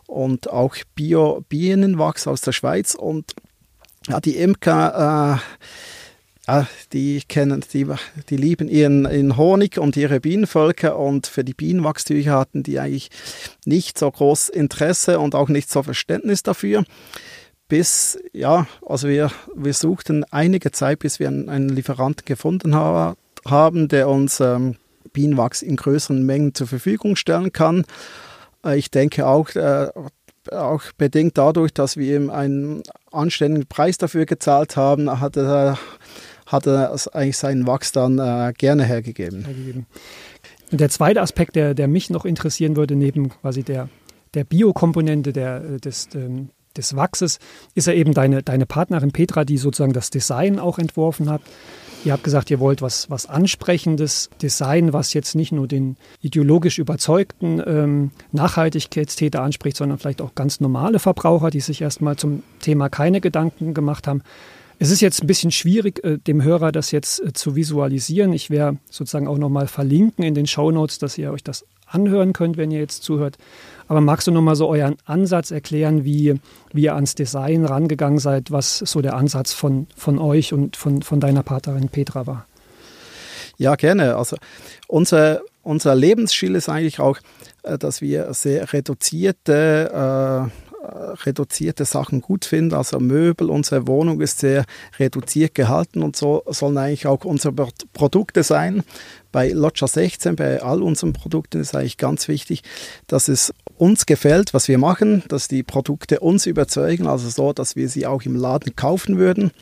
und 0.06 0.50
auch 0.50 0.76
Bio-Bienenwachs 0.94 2.26
aus 2.26 2.40
der 2.40 2.52
Schweiz. 2.52 2.94
Und 2.94 3.34
ja, 4.08 4.20
die 4.20 4.36
Imker... 4.36 5.38
Äh, 5.38 5.66
ja, 6.50 6.66
die 6.92 7.22
kennen, 7.28 7.64
die, 7.72 7.86
die 8.28 8.36
lieben 8.36 8.68
ihren, 8.68 9.04
ihren 9.04 9.36
Honig 9.36 9.78
und 9.78 9.96
ihre 9.96 10.20
Bienenvölker 10.20 10.98
und 10.98 11.28
für 11.28 11.44
die 11.44 11.54
Bienenwachstücher 11.54 12.32
hatten 12.32 12.64
die 12.64 12.80
eigentlich 12.80 13.10
nicht 13.64 13.98
so 13.98 14.10
groß 14.10 14.48
Interesse 14.48 15.20
und 15.20 15.34
auch 15.34 15.48
nicht 15.48 15.70
so 15.70 15.82
Verständnis 15.82 16.42
dafür. 16.42 16.84
Bis, 17.70 18.18
ja, 18.32 18.66
also 18.84 19.08
wir, 19.08 19.30
wir 19.54 19.72
suchten 19.72 20.24
einige 20.30 20.72
Zeit, 20.72 20.98
bis 20.98 21.20
wir 21.20 21.28
einen, 21.28 21.48
einen 21.48 21.68
Lieferanten 21.70 22.24
gefunden 22.26 22.74
ha 22.74 23.14
haben, 23.46 23.88
der 23.88 24.08
uns 24.08 24.40
ähm, 24.40 24.76
Bienenwachs 25.14 25.62
in 25.62 25.76
größeren 25.76 26.26
Mengen 26.26 26.54
zur 26.54 26.66
Verfügung 26.66 27.16
stellen 27.16 27.52
kann. 27.52 27.86
Äh, 28.64 28.76
ich 28.76 28.90
denke 28.90 29.26
auch, 29.26 29.48
äh, 29.54 29.88
auch 30.50 30.82
bedingt 30.98 31.38
dadurch, 31.38 31.72
dass 31.72 31.96
wir 31.96 32.16
ihm 32.16 32.28
einen 32.28 32.82
anständigen 33.12 33.66
Preis 33.68 33.98
dafür 33.98 34.26
gezahlt 34.26 34.76
haben, 34.76 35.20
hat 35.20 35.36
er 35.36 35.78
hat 36.46 36.66
er 36.66 36.92
eigentlich 37.12 37.38
seinen 37.38 37.66
Wachs 37.68 37.92
dann 37.92 38.18
äh, 38.18 38.52
gerne 38.58 38.84
hergegeben. 38.84 39.44
hergegeben. 39.44 39.86
Und 40.72 40.80
der 40.80 40.88
zweite 40.88 41.20
Aspekt, 41.20 41.54
der, 41.54 41.74
der 41.74 41.86
mich 41.86 42.10
noch 42.10 42.24
interessieren 42.24 42.74
würde, 42.74 42.96
neben 42.96 43.28
quasi 43.28 43.62
der, 43.62 43.88
der 44.34 44.42
Biokomponente 44.42 45.32
der, 45.32 45.60
des, 45.78 46.08
ähm, 46.14 46.50
des 46.76 46.96
Wachses, 46.96 47.38
ist 47.74 47.86
ja 47.86 47.92
eben 47.92 48.14
deine, 48.14 48.42
deine 48.42 48.66
Partnerin 48.66 49.12
Petra, 49.12 49.44
die 49.44 49.58
sozusagen 49.58 49.92
das 49.92 50.10
Design 50.10 50.58
auch 50.58 50.78
entworfen 50.78 51.30
hat. 51.30 51.42
Ihr 52.04 52.12
habt 52.12 52.24
gesagt, 52.24 52.50
ihr 52.50 52.60
wollt 52.60 52.80
was, 52.80 53.10
was 53.10 53.26
ansprechendes 53.26 54.30
Design, 54.40 54.94
was 54.94 55.12
jetzt 55.12 55.34
nicht 55.34 55.52
nur 55.52 55.68
den 55.68 55.96
ideologisch 56.22 56.78
überzeugten 56.78 57.62
ähm, 57.66 58.10
Nachhaltigkeitstäter 58.32 59.42
anspricht, 59.42 59.76
sondern 59.76 59.98
vielleicht 59.98 60.22
auch 60.22 60.34
ganz 60.34 60.60
normale 60.60 60.98
Verbraucher, 60.98 61.50
die 61.50 61.60
sich 61.60 61.82
erstmal 61.82 62.16
zum 62.16 62.42
Thema 62.60 62.88
keine 62.88 63.20
Gedanken 63.20 63.74
gemacht 63.74 64.06
haben. 64.06 64.22
Es 64.78 64.90
ist 64.90 65.02
jetzt 65.02 65.22
ein 65.22 65.26
bisschen 65.26 65.50
schwierig, 65.50 66.02
äh, 66.02 66.16
dem 66.16 66.42
Hörer 66.42 66.72
das 66.72 66.90
jetzt 66.90 67.22
äh, 67.22 67.34
zu 67.34 67.54
visualisieren. 67.54 68.32
Ich 68.32 68.48
werde 68.48 68.78
sozusagen 68.88 69.28
auch 69.28 69.36
nochmal 69.36 69.66
verlinken 69.66 70.24
in 70.24 70.34
den 70.34 70.46
Show 70.46 70.70
Notes, 70.70 70.98
dass 70.98 71.18
ihr 71.18 71.30
euch 71.32 71.44
das 71.44 71.66
anhören 71.86 72.32
könnt, 72.32 72.56
wenn 72.56 72.70
ihr 72.70 72.80
jetzt 72.80 73.02
zuhört. 73.02 73.36
Aber 73.90 74.00
magst 74.00 74.28
du 74.28 74.30
nochmal 74.30 74.54
so 74.54 74.68
euren 74.68 74.98
Ansatz 75.04 75.50
erklären, 75.50 76.04
wie, 76.04 76.36
wie 76.72 76.82
ihr 76.82 76.94
ans 76.94 77.16
Design 77.16 77.64
rangegangen 77.64 78.20
seid, 78.20 78.52
was 78.52 78.78
so 78.78 79.00
der 79.00 79.14
Ansatz 79.14 79.52
von, 79.52 79.88
von 79.96 80.20
euch 80.20 80.52
und 80.52 80.76
von, 80.76 81.02
von 81.02 81.18
deiner 81.18 81.42
Partnerin 81.42 81.88
Petra 81.88 82.24
war? 82.24 82.46
Ja, 83.58 83.74
gerne. 83.74 84.14
Also 84.14 84.36
unser, 84.86 85.40
unser 85.64 85.96
Lebensstil 85.96 86.54
ist 86.54 86.68
eigentlich 86.68 87.00
auch, 87.00 87.18
äh, 87.64 87.78
dass 87.78 88.00
wir 88.00 88.32
sehr 88.32 88.72
reduzierte 88.72 90.48
äh, 90.48 90.69
reduzierte 91.24 91.84
Sachen 91.84 92.20
gut 92.20 92.44
finden. 92.44 92.74
Also 92.74 93.00
Möbel, 93.00 93.50
unsere 93.50 93.86
Wohnung 93.86 94.20
ist 94.20 94.40
sehr 94.40 94.64
reduziert 94.98 95.54
gehalten 95.54 96.02
und 96.02 96.16
so 96.16 96.42
sollen 96.46 96.78
eigentlich 96.78 97.06
auch 97.06 97.24
unsere 97.24 97.54
Produkte 97.92 98.42
sein. 98.42 98.82
Bei 99.32 99.50
Lodger 99.50 99.86
16, 99.86 100.36
bei 100.36 100.62
all 100.62 100.82
unseren 100.82 101.12
Produkten 101.12 101.60
ist 101.60 101.74
eigentlich 101.74 101.98
ganz 101.98 102.26
wichtig, 102.28 102.62
dass 103.06 103.28
es 103.28 103.52
uns 103.76 104.06
gefällt, 104.06 104.52
was 104.52 104.68
wir 104.68 104.78
machen, 104.78 105.22
dass 105.28 105.48
die 105.48 105.62
Produkte 105.62 106.20
uns 106.20 106.46
überzeugen, 106.46 107.06
also 107.06 107.28
so, 107.28 107.52
dass 107.52 107.76
wir 107.76 107.88
sie 107.88 108.06
auch 108.06 108.22
im 108.22 108.36
Laden 108.36 108.74
kaufen 108.74 109.18
würden. 109.18 109.52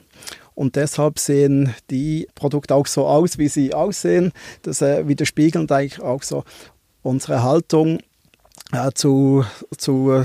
Und 0.55 0.75
deshalb 0.75 1.21
sehen 1.21 1.75
die 1.91 2.27
Produkte 2.35 2.75
auch 2.75 2.87
so 2.87 3.07
aus, 3.07 3.39
wie 3.39 3.49
sie 3.49 3.75
aussehen. 3.75 4.33
Das 4.63 4.83
äh, 4.83 5.07
widerspiegelt 5.07 5.71
eigentlich 5.71 6.01
auch 6.01 6.25
so 6.25 6.43
unsere 7.03 7.45
Haltung 7.45 8.01
äh, 8.73 8.91
zu, 8.95 9.45
zu, 9.77 10.25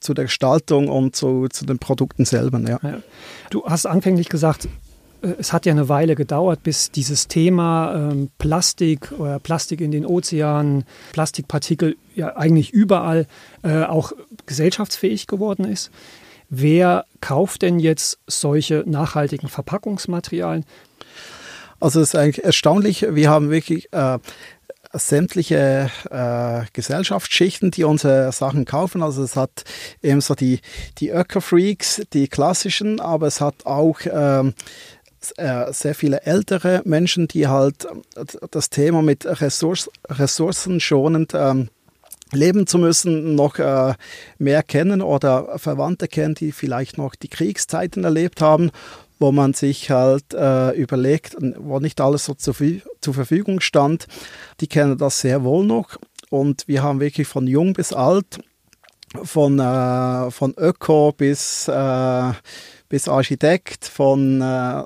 zu 0.00 0.14
der 0.14 0.24
Gestaltung 0.24 0.88
und 0.88 1.14
zu, 1.14 1.48
zu 1.48 1.64
den 1.64 1.78
Produkten 1.78 2.24
selber. 2.24 2.60
Ja. 2.60 2.78
ja. 2.82 2.98
Du 3.50 3.64
hast 3.64 3.86
anfänglich 3.86 4.28
gesagt, 4.28 4.68
äh, 5.22 5.34
es 5.38 5.52
hat 5.52 5.66
ja 5.66 5.72
eine 5.72 5.88
Weile 5.88 6.14
gedauert, 6.14 6.62
bis 6.62 6.90
dieses 6.90 7.28
Thema 7.28 7.94
ähm, 7.94 8.30
Plastik 8.38 9.12
oder 9.18 9.38
Plastik 9.38 9.80
in 9.80 9.90
den 9.90 10.06
Ozeanen, 10.06 10.84
Plastikpartikel 11.12 11.96
ja 12.14 12.36
eigentlich 12.36 12.70
überall 12.70 13.26
äh, 13.62 13.84
auch 13.84 14.12
gesellschaftsfähig 14.46 15.26
geworden 15.26 15.64
ist. 15.64 15.90
Wer 16.50 17.04
kauft 17.20 17.62
denn 17.62 17.80
jetzt 17.80 18.18
solche 18.26 18.84
nachhaltigen 18.86 19.48
Verpackungsmaterialien? 19.48 20.64
Also 21.80 22.00
es 22.00 22.08
ist 22.08 22.16
eigentlich 22.16 22.44
erstaunlich. 22.44 23.06
Wir 23.10 23.28
haben 23.28 23.50
wirklich 23.50 23.92
äh, 23.92 24.18
sämtliche 24.94 25.90
äh, 26.10 26.66
Gesellschaftsschichten, 26.72 27.70
die 27.70 27.84
unsere 27.84 28.32
Sachen 28.32 28.64
kaufen. 28.64 29.02
Also 29.02 29.22
es 29.22 29.36
hat 29.36 29.64
eben 30.02 30.20
so 30.20 30.34
die, 30.34 30.60
die 30.98 31.10
Öko-Freaks, 31.10 32.02
die 32.12 32.28
klassischen, 32.28 33.00
aber 33.00 33.26
es 33.26 33.40
hat 33.40 33.66
auch 33.66 34.00
ähm, 34.10 34.54
äh, 35.36 35.72
sehr 35.72 35.94
viele 35.94 36.22
ältere 36.22 36.82
Menschen, 36.84 37.28
die 37.28 37.48
halt 37.48 37.86
äh, 38.16 38.24
das 38.50 38.70
Thema 38.70 39.02
mit 39.02 39.26
Ressource, 39.40 39.90
ressourcenschonend 40.08 41.32
ähm, 41.34 41.68
leben 42.32 42.66
zu 42.66 42.78
müssen, 42.78 43.34
noch 43.34 43.58
äh, 43.58 43.94
mehr 44.38 44.62
kennen 44.62 45.02
oder 45.02 45.58
Verwandte 45.58 46.08
kennen, 46.08 46.34
die 46.34 46.52
vielleicht 46.52 46.98
noch 46.98 47.14
die 47.14 47.28
Kriegszeiten 47.28 48.04
erlebt 48.04 48.40
haben 48.40 48.70
wo 49.24 49.32
man 49.32 49.54
sich 49.54 49.90
halt 49.90 50.34
äh, 50.34 50.72
überlegt, 50.72 51.34
wo 51.56 51.80
nicht 51.80 51.98
alles 51.98 52.26
so 52.26 52.34
zu, 52.34 52.52
zur 53.00 53.14
Verfügung 53.14 53.60
stand. 53.60 54.06
Die 54.60 54.66
kennen 54.66 54.98
das 54.98 55.18
sehr 55.18 55.44
wohl 55.44 55.64
noch 55.64 55.96
und 56.28 56.68
wir 56.68 56.82
haben 56.82 57.00
wirklich 57.00 57.26
von 57.26 57.46
jung 57.46 57.72
bis 57.72 57.94
alt, 57.94 58.40
von, 59.22 59.58
äh, 59.58 60.30
von 60.30 60.52
Öko 60.58 61.12
bis 61.16 61.68
äh, 61.68 62.32
bis 62.88 63.08
Architekt, 63.08 63.86
von 63.86 64.40
äh, 64.40 64.84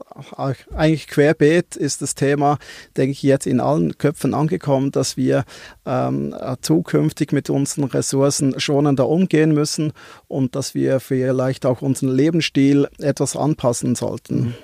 eigentlich 0.74 1.08
querbeet 1.08 1.76
ist 1.76 2.00
das 2.02 2.14
Thema, 2.14 2.58
denke 2.96 3.12
ich, 3.12 3.22
jetzt 3.22 3.46
in 3.46 3.60
allen 3.60 3.98
Köpfen 3.98 4.34
angekommen, 4.34 4.92
dass 4.92 5.16
wir 5.16 5.44
ähm, 5.84 6.34
zukünftig 6.60 7.32
mit 7.32 7.50
unseren 7.50 7.84
Ressourcen 7.84 8.58
schonender 8.60 9.08
umgehen 9.08 9.52
müssen 9.52 9.92
und 10.28 10.54
dass 10.54 10.74
wir 10.74 11.00
vielleicht 11.00 11.66
auch 11.66 11.82
unseren 11.82 12.10
Lebensstil 12.10 12.88
etwas 12.98 13.36
anpassen 13.36 13.94
sollten. 13.94 14.40
Mhm. 14.40 14.54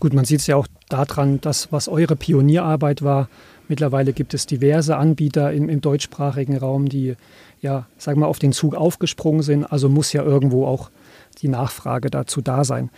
Gut, 0.00 0.12
man 0.12 0.24
sieht 0.24 0.40
es 0.40 0.46
ja 0.46 0.56
auch 0.56 0.66
daran, 0.88 1.40
dass 1.40 1.72
was 1.72 1.88
eure 1.88 2.16
Pionierarbeit 2.16 3.02
war, 3.02 3.28
Mittlerweile 3.70 4.12
gibt 4.12 4.34
es 4.34 4.46
diverse 4.46 4.96
Anbieter 4.96 5.52
im, 5.52 5.68
im 5.68 5.80
deutschsprachigen 5.80 6.56
Raum, 6.56 6.88
die 6.88 7.14
ja, 7.60 7.86
sagen 7.98 8.20
wir, 8.20 8.26
auf 8.26 8.40
den 8.40 8.52
Zug 8.52 8.74
aufgesprungen 8.74 9.42
sind. 9.42 9.64
Also 9.64 9.88
muss 9.88 10.12
ja 10.12 10.24
irgendwo 10.24 10.66
auch 10.66 10.90
die 11.38 11.48
Nachfrage 11.48 12.10
dazu 12.10 12.40
da 12.40 12.64
sein. 12.64 12.90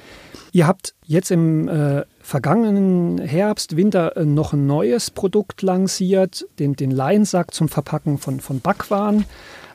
Ihr 0.52 0.66
habt 0.66 0.94
jetzt 1.06 1.30
im 1.30 1.68
äh, 1.68 2.04
vergangenen 2.20 3.18
Herbst, 3.18 3.76
Winter 3.76 4.16
äh, 4.16 4.24
noch 4.24 4.52
ein 4.52 4.66
neues 4.66 5.10
Produkt 5.10 5.62
lanciert, 5.62 6.46
den, 6.58 6.74
den 6.74 6.90
Leinsack 6.90 7.54
zum 7.54 7.68
Verpacken 7.68 8.18
von, 8.18 8.40
von 8.40 8.60
Backwaren. 8.60 9.24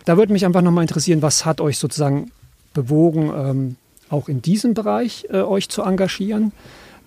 Da 0.05 0.17
würde 0.17 0.33
mich 0.33 0.45
einfach 0.45 0.61
nochmal 0.61 0.83
interessieren, 0.83 1.21
was 1.21 1.45
hat 1.45 1.61
euch 1.61 1.77
sozusagen 1.77 2.31
bewogen, 2.73 3.31
ähm, 3.35 3.75
auch 4.09 4.29
in 4.29 4.41
diesem 4.41 4.73
Bereich 4.73 5.27
äh, 5.29 5.41
euch 5.41 5.69
zu 5.69 5.81
engagieren? 5.81 6.51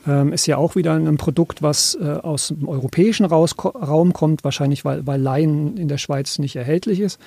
Ähm, 0.07 0.33
ist 0.33 0.47
ja 0.47 0.57
auch 0.57 0.77
wieder 0.77 0.95
ein 0.95 1.17
Produkt, 1.19 1.63
was 1.63 1.97
äh, 2.01 2.05
aus 2.05 2.49
dem 2.49 2.69
europäischen 2.69 3.27
Raus 3.27 3.55
Raum 3.59 4.13
kommt, 4.13 4.45
wahrscheinlich 4.45 4.85
weil, 4.85 5.07
weil 5.07 5.21
Leinen 5.21 5.77
in 5.77 5.89
der 5.89 5.99
Schweiz 5.99 6.39
nicht 6.39 6.57
erhältlich 6.57 7.01
ist. 7.01 7.21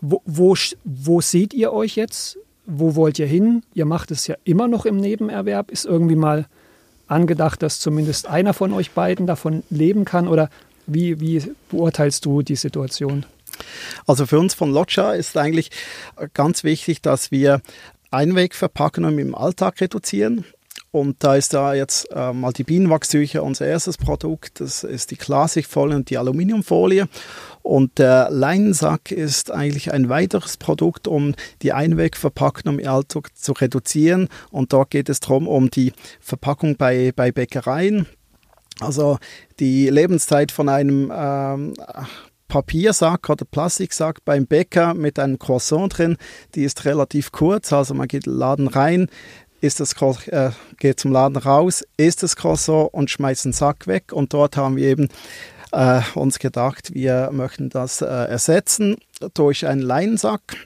Wo, 0.00 0.20
wo, 0.26 0.54
wo 0.84 1.20
seht 1.20 1.54
ihr 1.54 1.72
euch 1.72 1.96
jetzt 1.96 2.38
wo 2.66 2.94
wollt 2.94 3.18
ihr 3.18 3.26
hin? 3.26 3.62
Ihr 3.74 3.84
macht 3.84 4.10
es 4.10 4.26
ja 4.26 4.36
immer 4.44 4.68
noch 4.68 4.86
im 4.86 4.96
Nebenerwerb. 4.96 5.70
Ist 5.70 5.84
irgendwie 5.84 6.16
mal 6.16 6.46
angedacht, 7.06 7.62
dass 7.62 7.80
zumindest 7.80 8.26
einer 8.28 8.54
von 8.54 8.72
euch 8.72 8.92
beiden 8.92 9.26
davon 9.26 9.62
leben 9.70 10.04
kann? 10.04 10.28
Oder 10.28 10.50
wie, 10.86 11.20
wie 11.20 11.42
beurteilst 11.70 12.24
du 12.24 12.42
die 12.42 12.56
Situation? 12.56 13.26
Also 14.06 14.26
für 14.26 14.38
uns 14.38 14.54
von 14.54 14.72
Lodger 14.72 15.14
ist 15.14 15.36
eigentlich 15.36 15.70
ganz 16.34 16.64
wichtig, 16.64 17.02
dass 17.02 17.30
wir 17.30 17.60
Einwegverpackungen 18.10 19.18
im 19.18 19.34
Alltag 19.34 19.80
reduzieren. 19.80 20.44
Und 20.92 21.24
da 21.24 21.36
ist 21.36 21.54
da 21.54 21.72
jetzt 21.72 22.06
äh, 22.12 22.34
mal 22.34 22.52
die 22.52 22.64
Bienenwachstücher 22.64 23.42
unser 23.42 23.66
erstes 23.66 23.96
Produkt. 23.96 24.60
Das 24.60 24.84
ist 24.84 25.10
die 25.10 25.16
Klarsichtfolie 25.16 25.96
und 25.96 26.10
die 26.10 26.18
Aluminiumfolie. 26.18 27.08
Und 27.62 27.98
der 27.98 28.28
Leinsack 28.30 29.10
ist 29.10 29.50
eigentlich 29.50 29.90
ein 29.90 30.10
weiteres 30.10 30.58
Produkt, 30.58 31.08
um 31.08 31.34
die 31.62 31.72
Einwegverpackung 31.72 32.78
im 32.78 32.86
Alltag 32.86 33.34
zu 33.34 33.52
reduzieren. 33.52 34.28
Und 34.50 34.74
dort 34.74 34.90
geht 34.90 35.08
es 35.08 35.20
darum, 35.20 35.48
um 35.48 35.70
die 35.70 35.94
Verpackung 36.20 36.76
bei, 36.76 37.12
bei 37.16 37.32
Bäckereien. 37.32 38.06
Also 38.78 39.18
die 39.60 39.88
Lebenszeit 39.88 40.52
von 40.52 40.68
einem 40.68 41.10
ähm, 41.14 41.74
Papiersack 42.52 43.30
oder 43.30 43.46
Plastiksack 43.46 44.26
beim 44.26 44.46
Bäcker 44.46 44.92
mit 44.92 45.18
einem 45.18 45.38
Croissant 45.38 45.96
drin, 45.96 46.18
die 46.54 46.64
ist 46.64 46.84
relativ 46.84 47.32
kurz. 47.32 47.72
Also 47.72 47.94
man 47.94 48.08
geht 48.08 48.26
in 48.26 48.32
den 48.32 48.38
Laden 48.38 48.68
rein, 48.68 49.08
ist 49.62 49.80
das 49.80 49.94
äh, 50.26 50.50
geht 50.78 51.00
zum 51.00 51.12
Laden 51.12 51.36
raus, 51.36 51.84
isst 51.96 52.22
das 52.22 52.36
Croissant 52.36 52.92
und 52.92 53.10
schmeißt 53.10 53.46
den 53.46 53.52
Sack 53.52 53.86
weg. 53.86 54.12
Und 54.12 54.34
dort 54.34 54.56
haben 54.56 54.76
wir 54.76 54.86
eben 54.88 55.08
äh, 55.70 56.02
uns 56.14 56.38
gedacht, 56.38 56.92
wir 56.92 57.30
möchten 57.32 57.70
das 57.70 58.02
äh, 58.02 58.06
ersetzen 58.06 58.96
durch 59.34 59.66
einen 59.66 59.80
Leinsack. 59.80 60.56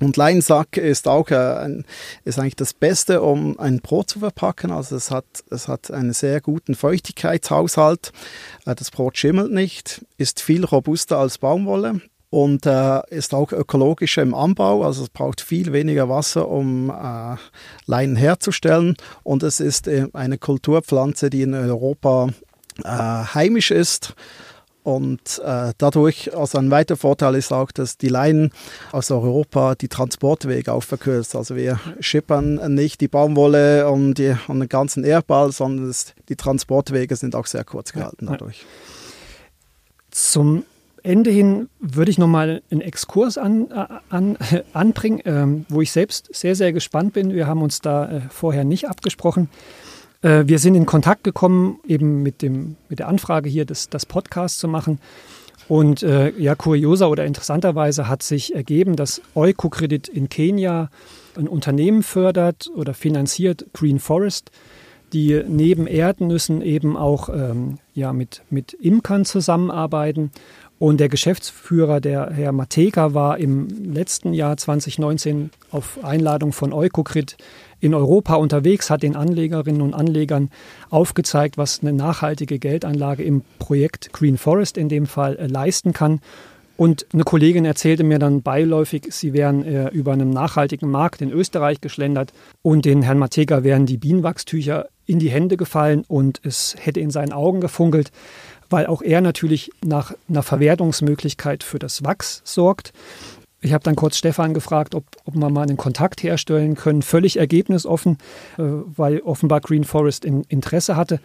Und 0.00 0.16
Leinsack 0.16 0.76
ist 0.76 1.06
auch 1.06 1.30
äh, 1.30 1.36
ein, 1.36 1.84
ist 2.24 2.38
eigentlich 2.38 2.56
das 2.56 2.72
Beste, 2.72 3.22
um 3.22 3.58
ein 3.60 3.80
Brot 3.80 4.10
zu 4.10 4.18
verpacken. 4.18 4.72
Also 4.72 4.96
es 4.96 5.10
hat, 5.10 5.26
es 5.50 5.68
hat 5.68 5.90
einen 5.90 6.14
sehr 6.14 6.40
guten 6.40 6.74
Feuchtigkeitshaushalt. 6.74 8.10
Äh, 8.64 8.74
das 8.74 8.90
Brot 8.90 9.18
schimmelt 9.18 9.52
nicht, 9.52 10.04
ist 10.16 10.40
viel 10.40 10.64
robuster 10.64 11.18
als 11.18 11.38
Baumwolle 11.38 12.00
und 12.34 12.66
äh, 12.66 13.00
ist 13.10 13.32
auch 13.32 13.52
ökologischer 13.52 14.20
im 14.22 14.34
Anbau. 14.34 14.82
Also 14.82 15.04
es 15.04 15.08
braucht 15.08 15.40
viel 15.40 15.72
weniger 15.72 16.08
Wasser, 16.08 16.48
um 16.48 16.90
äh, 16.90 17.36
Leinen 17.86 18.16
herzustellen. 18.16 18.96
Und 19.22 19.44
es 19.44 19.60
ist 19.60 19.86
äh, 19.86 20.08
eine 20.12 20.36
Kulturpflanze, 20.36 21.30
die 21.30 21.42
in 21.42 21.54
Europa 21.54 22.30
äh, 22.82 22.88
heimisch 22.88 23.70
ist. 23.70 24.14
Und 24.82 25.40
äh, 25.44 25.74
dadurch, 25.78 26.36
also 26.36 26.58
ein 26.58 26.72
weiterer 26.72 26.96
Vorteil 26.96 27.36
ist 27.36 27.52
auch, 27.52 27.70
dass 27.70 27.98
die 27.98 28.08
Leinen 28.08 28.50
aus 28.90 29.12
Europa 29.12 29.76
die 29.76 29.86
Transportwege 29.86 30.72
auch 30.72 30.82
verkürzt. 30.82 31.36
Also 31.36 31.54
wir 31.54 31.78
schippern 32.00 32.74
nicht 32.74 33.00
die 33.00 33.06
Baumwolle 33.06 33.88
und, 33.88 34.14
die, 34.14 34.34
und 34.48 34.58
den 34.58 34.68
ganzen 34.68 35.04
Erdball, 35.04 35.52
sondern 35.52 35.88
es, 35.88 36.14
die 36.28 36.34
Transportwege 36.34 37.14
sind 37.14 37.36
auch 37.36 37.46
sehr 37.46 37.62
kurz 37.62 37.92
gehalten 37.92 38.26
dadurch. 38.26 38.66
Zum 40.10 40.64
Ende 41.04 41.30
hin 41.30 41.68
würde 41.80 42.10
ich 42.10 42.18
nochmal 42.18 42.62
einen 42.70 42.80
Exkurs 42.80 43.36
an, 43.36 43.68
an, 44.08 44.38
anbringen, 44.72 45.20
ähm, 45.26 45.66
wo 45.68 45.82
ich 45.82 45.92
selbst 45.92 46.34
sehr, 46.34 46.56
sehr 46.56 46.72
gespannt 46.72 47.12
bin. 47.12 47.34
Wir 47.34 47.46
haben 47.46 47.62
uns 47.62 47.80
da 47.80 48.10
äh, 48.10 48.20
vorher 48.30 48.64
nicht 48.64 48.88
abgesprochen. 48.88 49.50
Äh, 50.22 50.44
wir 50.46 50.58
sind 50.58 50.74
in 50.74 50.86
Kontakt 50.86 51.22
gekommen, 51.22 51.78
eben 51.86 52.22
mit, 52.22 52.40
dem, 52.40 52.76
mit 52.88 53.00
der 53.00 53.08
Anfrage 53.08 53.50
hier, 53.50 53.66
das, 53.66 53.90
das 53.90 54.06
Podcast 54.06 54.58
zu 54.58 54.66
machen. 54.66 54.98
Und 55.68 56.02
äh, 56.02 56.30
ja, 56.38 56.54
kurioser 56.54 57.10
oder 57.10 57.26
interessanterweise 57.26 58.08
hat 58.08 58.22
sich 58.22 58.54
ergeben, 58.54 58.96
dass 58.96 59.20
Eukokredit 59.34 60.08
in 60.08 60.30
Kenia 60.30 60.90
ein 61.36 61.48
Unternehmen 61.48 62.02
fördert 62.02 62.70
oder 62.74 62.94
finanziert, 62.94 63.66
Green 63.74 63.98
Forest, 63.98 64.50
die 65.12 65.42
neben 65.46 65.86
Erdnüssen 65.86 66.60
eben 66.60 66.96
auch 66.96 67.28
ähm, 67.28 67.78
ja, 67.94 68.12
mit, 68.12 68.42
mit 68.50 68.72
Imkern 68.72 69.24
zusammenarbeiten 69.24 70.32
und 70.84 71.00
der 71.00 71.08
Geschäftsführer, 71.08 71.98
der 72.02 72.28
Herr 72.30 72.52
Mateka, 72.52 73.14
war 73.14 73.38
im 73.38 73.68
letzten 73.94 74.34
Jahr 74.34 74.58
2019 74.58 75.48
auf 75.70 76.04
Einladung 76.04 76.52
von 76.52 76.74
Eukokrit 76.74 77.38
in 77.80 77.94
Europa 77.94 78.34
unterwegs, 78.34 78.90
hat 78.90 79.02
den 79.02 79.16
Anlegerinnen 79.16 79.80
und 79.80 79.94
Anlegern 79.94 80.50
aufgezeigt, 80.90 81.56
was 81.56 81.80
eine 81.80 81.94
nachhaltige 81.94 82.58
Geldanlage 82.58 83.22
im 83.22 83.40
Projekt 83.58 84.12
Green 84.12 84.36
Forest 84.36 84.76
in 84.76 84.90
dem 84.90 85.06
Fall 85.06 85.36
äh, 85.36 85.46
leisten 85.46 85.94
kann. 85.94 86.20
Und 86.76 87.06
eine 87.14 87.24
Kollegin 87.24 87.64
erzählte 87.64 88.04
mir 88.04 88.18
dann 88.18 88.42
beiläufig, 88.42 89.06
sie 89.08 89.32
wären 89.32 89.64
äh, 89.64 89.88
über 89.88 90.12
einen 90.12 90.30
nachhaltigen 90.30 90.90
Markt 90.90 91.22
in 91.22 91.30
Österreich 91.30 91.80
geschlendert 91.80 92.34
und 92.60 92.84
den 92.84 93.00
Herrn 93.00 93.18
Mateka 93.18 93.64
wären 93.64 93.86
die 93.86 93.96
Bienenwachstücher 93.96 94.88
in 95.06 95.18
die 95.18 95.30
Hände 95.30 95.56
gefallen 95.56 96.04
und 96.08 96.40
es 96.42 96.76
hätte 96.78 97.00
in 97.00 97.10
seinen 97.10 97.32
Augen 97.32 97.60
gefunkelt 97.60 98.10
weil 98.70 98.86
auch 98.86 99.02
er 99.02 99.20
natürlich 99.20 99.70
nach 99.84 100.14
einer 100.28 100.42
Verwertungsmöglichkeit 100.42 101.62
für 101.62 101.78
das 101.78 102.04
Wachs 102.04 102.42
sorgt. 102.44 102.92
Ich 103.60 103.72
habe 103.72 103.82
dann 103.82 103.96
kurz 103.96 104.18
Stefan 104.18 104.52
gefragt, 104.52 104.94
ob, 104.94 105.04
ob 105.24 105.34
wir 105.34 105.48
mal 105.48 105.62
einen 105.62 105.78
Kontakt 105.78 106.22
herstellen 106.22 106.74
können, 106.74 107.00
völlig 107.00 107.38
ergebnisoffen, 107.38 108.18
äh, 108.58 108.62
weil 108.96 109.20
offenbar 109.20 109.60
Green 109.60 109.84
Forest 109.84 110.24
in, 110.24 110.44
Interesse 110.48 110.96
hatte. 110.96 111.18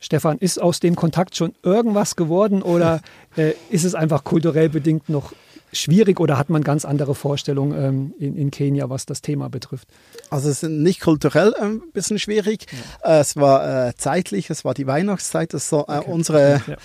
Stefan, 0.00 0.38
ist 0.38 0.60
aus 0.60 0.80
dem 0.80 0.96
Kontakt 0.96 1.36
schon 1.36 1.54
irgendwas 1.62 2.16
geworden 2.16 2.62
oder 2.62 3.00
äh, 3.36 3.52
ist 3.70 3.84
es 3.84 3.94
einfach 3.94 4.24
kulturell 4.24 4.68
bedingt 4.68 5.08
noch 5.08 5.32
schwierig 5.74 6.20
oder 6.20 6.38
hat 6.38 6.50
man 6.50 6.64
ganz 6.64 6.84
andere 6.84 7.14
Vorstellungen 7.14 7.82
ähm, 7.82 8.14
in, 8.18 8.36
in, 8.36 8.50
Kenia, 8.50 8.88
was 8.88 9.06
das 9.06 9.20
Thema 9.20 9.48
betrifft? 9.48 9.88
Also 10.30 10.48
es 10.48 10.62
ist 10.62 10.68
nicht 10.70 11.00
kulturell 11.00 11.54
ein 11.54 11.82
bisschen 11.92 12.18
schwierig. 12.18 12.66
Ja. 13.02 13.20
Es 13.20 13.36
war 13.36 13.88
äh, 13.88 13.94
zeitlich, 13.96 14.50
es 14.50 14.64
war 14.64 14.74
die 14.74 14.86
Weihnachtszeit, 14.86 15.54
das 15.54 15.68
so, 15.68 15.80
äh, 15.80 15.98
okay. 15.98 16.10
unsere 16.10 16.62
ja. 16.66 16.76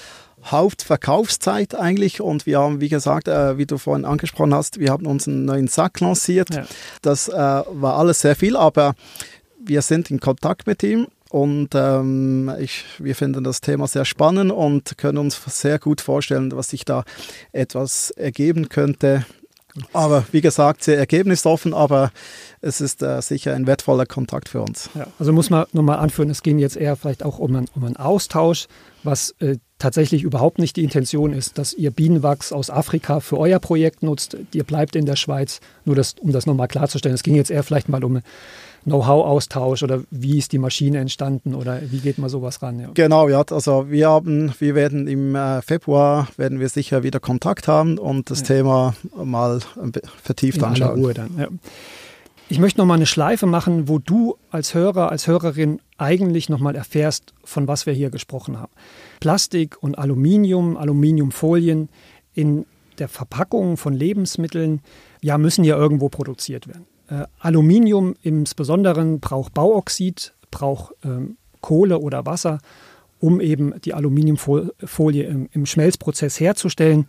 Hauptverkaufszeit 0.46 1.76
eigentlich 1.76 2.22
und 2.22 2.46
wir 2.46 2.60
haben, 2.60 2.82
wie 2.82 2.90
gesagt, 2.90 3.28
äh, 3.28 3.58
wie 3.58 3.66
du 3.66 3.78
vorhin 3.78 4.06
angesprochen 4.06 4.54
hast, 4.54 4.80
wir 4.80 4.92
haben 4.92 5.06
uns 5.06 5.28
einen 5.28 5.46
neuen 5.46 5.68
Sack 5.68 6.00
lanciert. 6.00 6.54
Ja. 6.54 6.66
Das 7.02 7.28
äh, 7.28 7.34
war 7.34 7.98
alles 7.98 8.22
sehr 8.22 8.36
viel, 8.36 8.56
aber 8.56 8.96
wir 9.63 9.82
sind 9.82 10.10
in 10.10 10.20
Kontakt 10.20 10.66
mit 10.68 10.82
ihm 10.84 11.08
und 11.30 11.70
ähm, 11.76 12.52
ich, 12.60 12.86
wir 12.98 13.15
finden 13.15 13.44
das 13.44 13.62
Thema 13.62 13.88
sehr 13.88 14.06
spannend 14.06 14.52
und 14.52 14.98
können 14.98 15.20
uns 15.20 15.39
sehr 15.46 15.78
gut 15.78 16.02
vorstellen, 16.02 16.52
was 16.54 16.70
sich 16.70 16.86
da 16.86 17.04
etwas 17.52 18.12
ergeben 18.12 18.70
könnte. 18.70 19.26
Aber 19.94 20.26
wie 20.32 20.42
gesagt, 20.42 20.84
sehr 20.84 20.98
ergebnisoffen, 20.98 21.74
aber 21.74 22.12
es 22.62 22.82
ist 22.82 23.04
äh, 23.04 23.22
sicher 23.22 23.54
ein 23.54 23.68
wertvoller 23.68 24.08
Kontakt 24.08 24.50
für 24.50 24.62
uns. 24.62 24.89
Ja, 24.96 25.08
also 25.20 25.32
muss 25.32 25.52
man 25.52 25.65
nochmal 25.72 26.00
anführen, 26.00 26.30
es 26.32 26.42
ging 26.42 26.58
jetzt 26.58 26.76
eher 26.76 26.96
vielleicht 26.96 27.24
auch 27.24 27.38
um, 27.38 27.56
ein, 27.56 27.65
um 27.76 27.84
einen 27.84 27.96
Austausch, 27.96 28.68
was 29.04 29.36
äh, 29.39 29.58
tatsächlich 29.80 30.24
überhaupt 30.24 30.60
nicht 30.60 30.76
die 30.76 30.84
Intention 30.84 31.34
ist, 31.34 31.58
dass 31.58 31.74
ihr 31.74 31.92
Bienenwachs 31.92 32.52
aus 32.52 32.70
Afrika 32.70 33.22
für 33.22 33.38
euer 33.38 33.60
Projekt 33.60 34.04
nutzt. 34.04 34.38
Ihr 34.54 34.63
bleibt 34.63 34.96
in 34.96 35.06
der 35.06 35.15
Schweiz, 35.15 35.62
nur 35.86 35.96
das, 35.96 36.15
um 36.20 36.32
das 36.32 36.46
nochmal 36.46 36.68
klarzustellen. 36.68 37.15
Es 37.15 37.24
ging 37.24 37.36
jetzt 37.36 37.50
eher 37.50 37.63
vielleicht 37.63 37.89
mal 37.89 38.04
um 38.04 38.22
Know-how-Austausch 38.84 39.84
oder 39.84 40.04
wie 40.12 40.38
ist 40.38 40.52
die 40.52 40.58
Maschine 40.58 41.00
entstanden 41.00 41.54
oder 41.54 41.82
wie 41.89 42.00
geht 42.00 42.18
man 42.18 42.30
sowas 42.30 42.62
ran? 42.62 42.80
Ja. 42.80 42.89
Genau, 42.94 43.28
ja, 43.28 43.44
also 43.50 43.89
wir 43.89 44.10
haben, 44.10 44.54
wir 44.60 44.76
werden 44.76 45.08
im 45.08 45.36
äh, 45.36 45.62
Februar 45.62 46.28
werden 46.38 46.60
wir 46.60 46.70
sicher 46.70 47.04
wieder 47.04 47.20
Kontakt 47.20 47.68
haben 47.68 47.98
und 47.98 48.30
das 48.30 48.39
ja. 48.42 48.46
Thema 48.48 48.96
mal 49.15 49.60
vertieft 50.22 50.60
In 50.60 50.63
anschauen. 50.65 51.00
Ruhe 51.00 51.13
dann, 51.13 51.38
ja. 51.38 51.48
Ich 52.52 52.58
möchte 52.58 52.80
noch 52.80 52.88
mal 52.88 52.96
eine 52.96 53.06
Schleife 53.06 53.46
machen, 53.46 53.88
wo 53.88 54.00
du 54.00 54.36
als 54.50 54.74
Hörer, 54.74 55.12
als 55.12 55.28
Hörerin 55.28 55.82
eigentlich 56.00 56.50
noch 56.50 56.60
mal 56.60 56.76
erfährst, 56.76 57.36
von 57.44 57.68
was 57.68 57.86
wir 57.86 57.94
hier 57.94 58.10
gesprochen 58.10 58.58
haben. 58.58 58.72
Plastik 59.20 59.78
und 59.84 60.00
Aluminium, 60.00 60.76
Aluminiumfolien 60.76 61.90
in 62.34 62.66
der 62.98 63.08
Verpackung 63.08 63.78
von 63.78 63.94
Lebensmitteln, 63.94 64.82
ja, 65.22 65.38
müssen 65.38 65.64
ja 65.64 65.78
irgendwo 65.78 66.10
produziert 66.10 66.68
werden. 66.68 66.88
Äh, 67.08 67.28
Aluminium 67.38 68.16
im 68.24 68.46
Besonderen 68.56 69.20
braucht 69.20 69.54
Bauoxid, 69.54 70.34
braucht 70.50 70.96
ähm, 71.06 71.38
Kohle 71.62 72.00
oder 72.00 72.26
Wasser, 72.26 72.58
um 73.20 73.42
eben 73.42 73.80
die 73.82 73.94
Aluminiumfolie 73.94 75.24
im, 75.24 75.50
im 75.52 75.68
Schmelzprozess 75.68 76.40
herzustellen. 76.40 77.06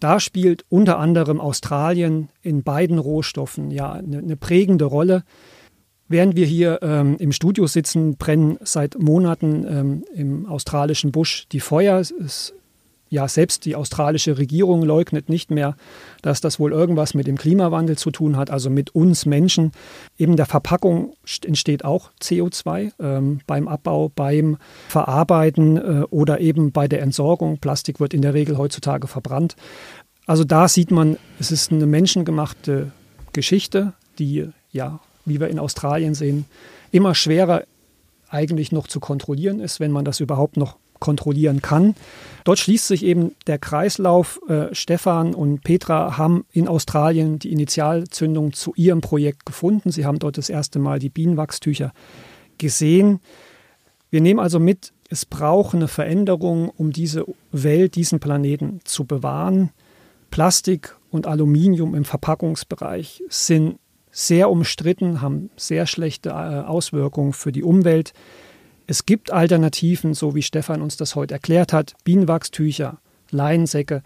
Da 0.00 0.20
spielt 0.20 0.64
unter 0.68 0.98
anderem 0.98 1.40
Australien 1.40 2.28
in 2.42 2.62
beiden 2.62 2.98
Rohstoffen 2.98 3.70
ja 3.70 3.92
eine, 3.92 4.18
eine 4.18 4.36
prägende 4.36 4.84
Rolle. 4.84 5.24
Während 6.08 6.36
wir 6.36 6.46
hier 6.46 6.78
ähm, 6.82 7.16
im 7.18 7.32
Studio 7.32 7.66
sitzen, 7.66 8.16
brennen 8.16 8.58
seit 8.62 8.98
Monaten 8.98 9.66
ähm, 9.68 10.04
im 10.14 10.46
australischen 10.46 11.12
Busch 11.12 11.46
die 11.52 11.60
Feuer. 11.60 11.98
Es 12.00 12.54
ja, 13.10 13.26
selbst 13.28 13.64
die 13.64 13.74
australische 13.74 14.38
Regierung 14.38 14.82
leugnet 14.82 15.28
nicht 15.28 15.50
mehr, 15.50 15.76
dass 16.22 16.40
das 16.40 16.60
wohl 16.60 16.72
irgendwas 16.72 17.14
mit 17.14 17.26
dem 17.26 17.38
Klimawandel 17.38 17.96
zu 17.96 18.10
tun 18.10 18.36
hat, 18.36 18.50
also 18.50 18.70
mit 18.70 18.94
uns 18.94 19.26
Menschen. 19.26 19.72
Eben 20.18 20.36
der 20.36 20.46
Verpackung 20.46 21.14
entsteht 21.44 21.84
auch 21.84 22.10
CO2 22.20 22.92
ähm, 23.00 23.40
beim 23.46 23.68
Abbau, 23.68 24.10
beim 24.14 24.58
Verarbeiten 24.88 25.76
äh, 25.76 26.04
oder 26.10 26.40
eben 26.40 26.72
bei 26.72 26.88
der 26.88 27.02
Entsorgung. 27.02 27.58
Plastik 27.58 28.00
wird 28.00 28.14
in 28.14 28.22
der 28.22 28.34
Regel 28.34 28.58
heutzutage 28.58 29.06
verbrannt. 29.06 29.56
Also 30.26 30.44
da 30.44 30.68
sieht 30.68 30.90
man, 30.90 31.16
es 31.40 31.50
ist 31.50 31.72
eine 31.72 31.86
menschengemachte 31.86 32.92
Geschichte, 33.32 33.94
die, 34.18 34.48
ja, 34.70 35.00
wie 35.24 35.40
wir 35.40 35.48
in 35.48 35.58
Australien 35.58 36.14
sehen, 36.14 36.44
immer 36.90 37.14
schwerer 37.14 37.64
eigentlich 38.28 38.72
noch 38.72 38.86
zu 38.86 39.00
kontrollieren 39.00 39.60
ist, 39.60 39.80
wenn 39.80 39.90
man 39.90 40.04
das 40.04 40.20
überhaupt 40.20 40.58
noch 40.58 40.76
kontrollieren 41.00 41.62
kann. 41.62 41.94
Dort 42.44 42.58
schließt 42.58 42.86
sich 42.86 43.04
eben 43.04 43.34
der 43.46 43.58
Kreislauf. 43.58 44.40
Äh, 44.48 44.74
Stefan 44.74 45.34
und 45.34 45.62
Petra 45.62 46.16
haben 46.16 46.44
in 46.52 46.68
Australien 46.68 47.38
die 47.38 47.52
Initialzündung 47.52 48.52
zu 48.52 48.72
ihrem 48.74 49.00
Projekt 49.00 49.46
gefunden. 49.46 49.90
Sie 49.90 50.06
haben 50.06 50.18
dort 50.18 50.38
das 50.38 50.48
erste 50.48 50.78
Mal 50.78 50.98
die 50.98 51.10
Bienenwachstücher 51.10 51.92
gesehen. 52.56 53.20
Wir 54.10 54.20
nehmen 54.20 54.40
also 54.40 54.58
mit, 54.58 54.92
es 55.10 55.26
braucht 55.26 55.74
eine 55.74 55.88
Veränderung, 55.88 56.70
um 56.70 56.92
diese 56.92 57.26
Welt, 57.52 57.96
diesen 57.96 58.20
Planeten 58.20 58.80
zu 58.84 59.04
bewahren. 59.04 59.70
Plastik 60.30 60.96
und 61.10 61.26
Aluminium 61.26 61.94
im 61.94 62.04
Verpackungsbereich 62.04 63.22
sind 63.28 63.78
sehr 64.10 64.50
umstritten, 64.50 65.20
haben 65.20 65.50
sehr 65.56 65.86
schlechte 65.86 66.30
äh, 66.30 66.32
Auswirkungen 66.32 67.32
für 67.32 67.52
die 67.52 67.62
Umwelt. 67.62 68.12
Es 68.90 69.04
gibt 69.04 69.30
Alternativen, 69.30 70.14
so 70.14 70.34
wie 70.34 70.40
Stefan 70.40 70.80
uns 70.80 70.96
das 70.96 71.14
heute 71.14 71.34
erklärt 71.34 71.74
hat, 71.74 71.92
Bienenwachstücher, 72.04 72.96
Leinsäcke. 73.30 74.02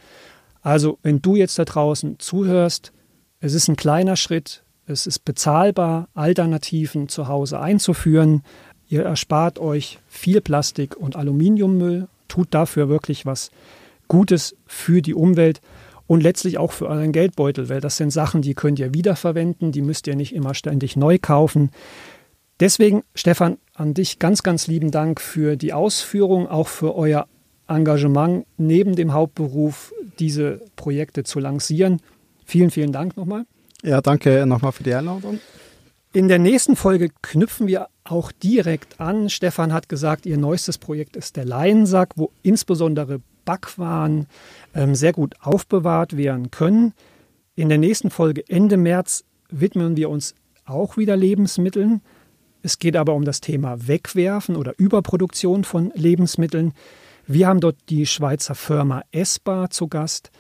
Also 0.61 0.99
wenn 1.05 1.23
du 1.23 1.37
jetzt 1.37 1.57
da 1.57 1.65
draußen 1.65 2.19
zuhörst, 2.19 2.93
es 3.39 3.55
ist 3.55 3.69
ein 3.69 3.77
kleiner 3.77 4.17
Schritt, 4.17 4.65
Es 4.85 5.07
ist 5.07 5.25
bezahlbar, 5.25 6.09
Alternativen 6.15 7.09
zu 7.09 7.29
Hause 7.29 7.61
einzuführen. 7.61 8.43
Ihr 8.89 9.05
erspart 9.05 9.61
euch 9.61 10.01
viel 10.09 10.41
Plastik 10.41 10.97
und 10.97 11.15
Aluminiummüll, 11.15 12.09
tut 12.27 12.49
dafür 12.51 12.89
wirklich 12.89 13.25
was 13.25 13.53
Gutes 14.09 14.57
für 14.67 15.01
die 15.01 15.15
Umwelt 15.15 15.61
und 16.09 16.25
letztlich 16.25 16.59
auch 16.59 16.73
für 16.73 16.89
euren 16.89 17.13
Geldbeutel, 17.13 17.69
weil 17.69 17.81
das 17.81 17.99
sind 17.99 18.11
Sachen, 18.11 18.43
die 18.43 18.55
könnt 18.55 18.81
ihr 18.81 18.93
wiederverwenden, 18.93 19.71
die 19.71 19.81
müsst 19.81 20.09
ihr 20.09 20.17
nicht 20.17 20.35
immer 20.35 20.55
ständig 20.55 20.97
neu 20.97 21.19
kaufen. 21.23 21.71
Deswegen, 22.63 23.03
Stefan, 23.17 23.59
an 23.75 23.93
dich 23.93 24.21
ganz, 24.21 24.45
ganz 24.45 24.69
lieben 24.69 24.93
Dank 24.93 25.21
für 25.21 25.57
die 25.57 25.73
Ausführung, 25.73 26.47
auch 26.47 26.69
für 26.69 26.95
euer 26.95 27.27
Engagement 27.67 28.47
neben 28.57 28.95
dem 28.95 29.13
Hauptberuf, 29.13 29.93
diese 30.21 30.61
Projekte 30.77 31.25
zu 31.25 31.41
lancieren. 31.41 32.01
Vielen, 32.45 32.71
vielen 32.71 32.93
Dank 32.93 33.17
nochmal. 33.17 33.47
Ja, 33.83 34.01
danke 34.01 34.47
nochmal 34.47 34.71
für 34.71 34.85
die 34.85 34.95
Einladung. 34.95 35.41
In 36.13 36.29
der 36.29 36.39
nächsten 36.39 36.77
Folge 36.77 37.09
knüpfen 37.21 37.67
wir 37.67 37.89
auch 38.05 38.31
direkt 38.31 39.01
an. 39.01 39.29
Stefan 39.29 39.73
hat 39.73 39.89
gesagt, 39.89 40.25
ihr 40.25 40.39
neuestes 40.39 40.79
Projekt 40.79 41.17
ist 41.17 41.37
der 41.37 41.45
Laiensack, 41.45 42.11
wo 42.15 42.31
insbesondere 42.45 43.21
Backwaren 43.45 44.29
ähm, 44.73 44.95
sehr 44.95 45.13
gut 45.13 45.35
aufbewahrt 45.41 46.17
werden 46.17 46.53
können. 46.53 46.95
In 47.57 47.69
der 47.69 47.79
nächsten 47.79 48.11
Folge 48.11 48.49
Ende 48.49 48.77
März 48.77 49.25
widmen 49.51 49.97
wir 49.97 50.11
uns 50.11 50.37
auch 50.65 50.97
wieder 50.97 51.17
Lebensmitteln. 51.17 52.03
Es 52.63 52.79
geht 52.79 52.97
aber 52.97 53.15
um 53.15 53.25
das 53.25 53.41
Thema 53.41 53.89
Wegwerfen 53.89 54.57
oder 54.57 54.75
Überproduktion 54.79 55.65
von 55.65 55.91
Lebensmitteln. 55.95 56.73
Wir 57.27 57.49
haben 57.49 57.61
dort 57.61 57.77
die 57.89 58.07
Schweizer 58.07 58.55
Firma 58.55 59.03
Esbar 59.11 59.71
zu 59.71 59.89
Gast. 59.89 60.31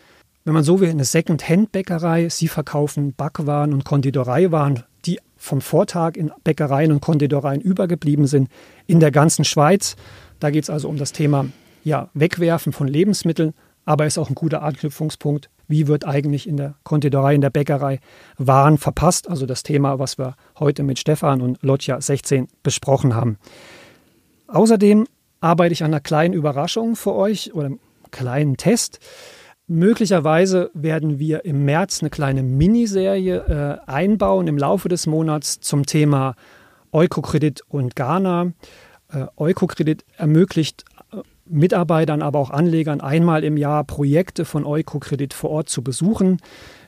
Wenn 0.45 0.55
man 0.55 0.63
so 0.63 0.81
will, 0.81 0.91
eine 0.91 1.05
Second-Hand-Bäckerei. 1.05 2.29
Sie 2.29 2.49
verkaufen 2.49 3.13
Backwaren 3.13 3.73
und 3.73 3.85
Konditoreiwaren, 3.85 4.85
die 5.05 5.19
vom 5.37 5.61
Vortag 5.61 6.17
in 6.17 6.31
Bäckereien 6.45 6.93
und 6.93 7.01
Konditoreien 7.01 7.61
übergeblieben 7.61 8.29
sind, 8.29 8.49
in 8.87 9.01
der 9.01 9.11
ganzen 9.11 9.45
Schweiz. 9.45 9.97
Da 10.39 10.51
geht 10.51 10.65
es 10.65 10.71
also 10.71 10.89
um 10.89 10.97
das 10.97 11.13
Thema 11.13 11.47
ja, 11.83 12.09
Wegwerfen 12.15 12.73
von 12.73 12.87
Lebensmitteln, 12.87 13.53
aber 13.85 14.07
ist 14.07 14.19
auch 14.19 14.29
ein 14.29 14.35
guter 14.35 14.63
Anknüpfungspunkt. 14.63 15.51
Wie 15.69 15.87
wird 15.87 16.07
eigentlich 16.07 16.49
in 16.49 16.57
der 16.57 16.75
Konditorei, 16.85 17.35
in 17.35 17.41
der 17.41 17.51
Bäckerei 17.51 18.01
Waren 18.39 18.79
verpasst? 18.79 19.29
Also 19.29 19.47
das 19.47 19.63
Thema, 19.63 19.99
was 19.99 20.19
wir 20.19 20.37
heute 20.59 20.83
mit 20.83 20.99
Stefan 20.99 21.41
und 21.41 21.63
Lotja 21.63 22.01
16 22.01 22.49
besprochen 22.63 23.15
haben. 23.15 23.39
Außerdem 24.49 25.07
arbeite 25.41 25.73
ich 25.73 25.83
an 25.83 25.93
einer 25.93 26.01
kleinen 26.01 26.35
Überraschung 26.35 26.95
für 26.95 27.15
euch 27.15 27.55
oder 27.55 27.67
einem 27.67 27.81
kleinen 28.11 28.57
Test. 28.57 29.01
Möglicherweise 29.67 30.71
werden 30.75 31.19
wir 31.19 31.45
im 31.45 31.65
März 31.65 32.03
eine 32.03 32.11
kleine 32.11 32.43
Miniserie 32.43 33.81
äh, 33.87 33.91
einbauen 33.91 34.47
im 34.47 34.59
Laufe 34.59 34.89
des 34.89 35.07
Monats 35.07 35.61
zum 35.61 35.87
Thema 35.87 36.35
Eukokredit 36.93 37.63
und 37.69 37.97
Ghana. 37.97 38.53
Äh, 39.09 39.27
Eukokredit 39.37 40.05
ermöglicht 40.17 40.85
Mitarbeitern, 41.53 42.23
aber 42.23 42.39
auch 42.39 42.51
Anlegern 42.51 43.01
einmal 43.01 43.45
im 43.45 43.57
Jahr 43.57 43.85
Projekte 43.85 44.45
von 44.45 44.65
Eukokredit 44.65 45.35
vor 45.35 45.51
Ort 45.51 45.69
zu 45.69 45.83
besuchen. 45.83 46.39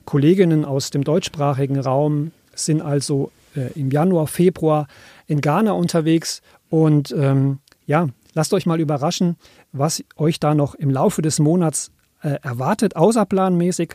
Kolleginnen 0.05 0.65
aus 0.65 0.91
dem 0.91 1.05
deutschsprachigen 1.05 1.79
Raum 1.79 2.33
sind 2.55 2.81
also 2.83 3.31
äh, 3.55 3.79
im 3.79 3.91
Januar, 3.91 4.27
Februar 4.27 4.87
in 5.27 5.41
Ghana 5.41 5.73
unterwegs 5.73 6.43
und 6.71 7.15
ähm, 7.17 7.59
ja, 7.87 8.09
lasst 8.35 8.55
euch 8.55 8.67
mal 8.67 8.81
überraschen, 8.81 9.37
was 9.73 10.03
euch 10.17 10.41
da 10.41 10.55
noch 10.55 10.75
im 10.75 10.91
Laufe 10.91 11.23
des 11.23 11.39
Monats 11.39 11.91
äh, 12.23 12.39
erwartet, 12.43 12.97
außerplanmäßig. 12.97 13.95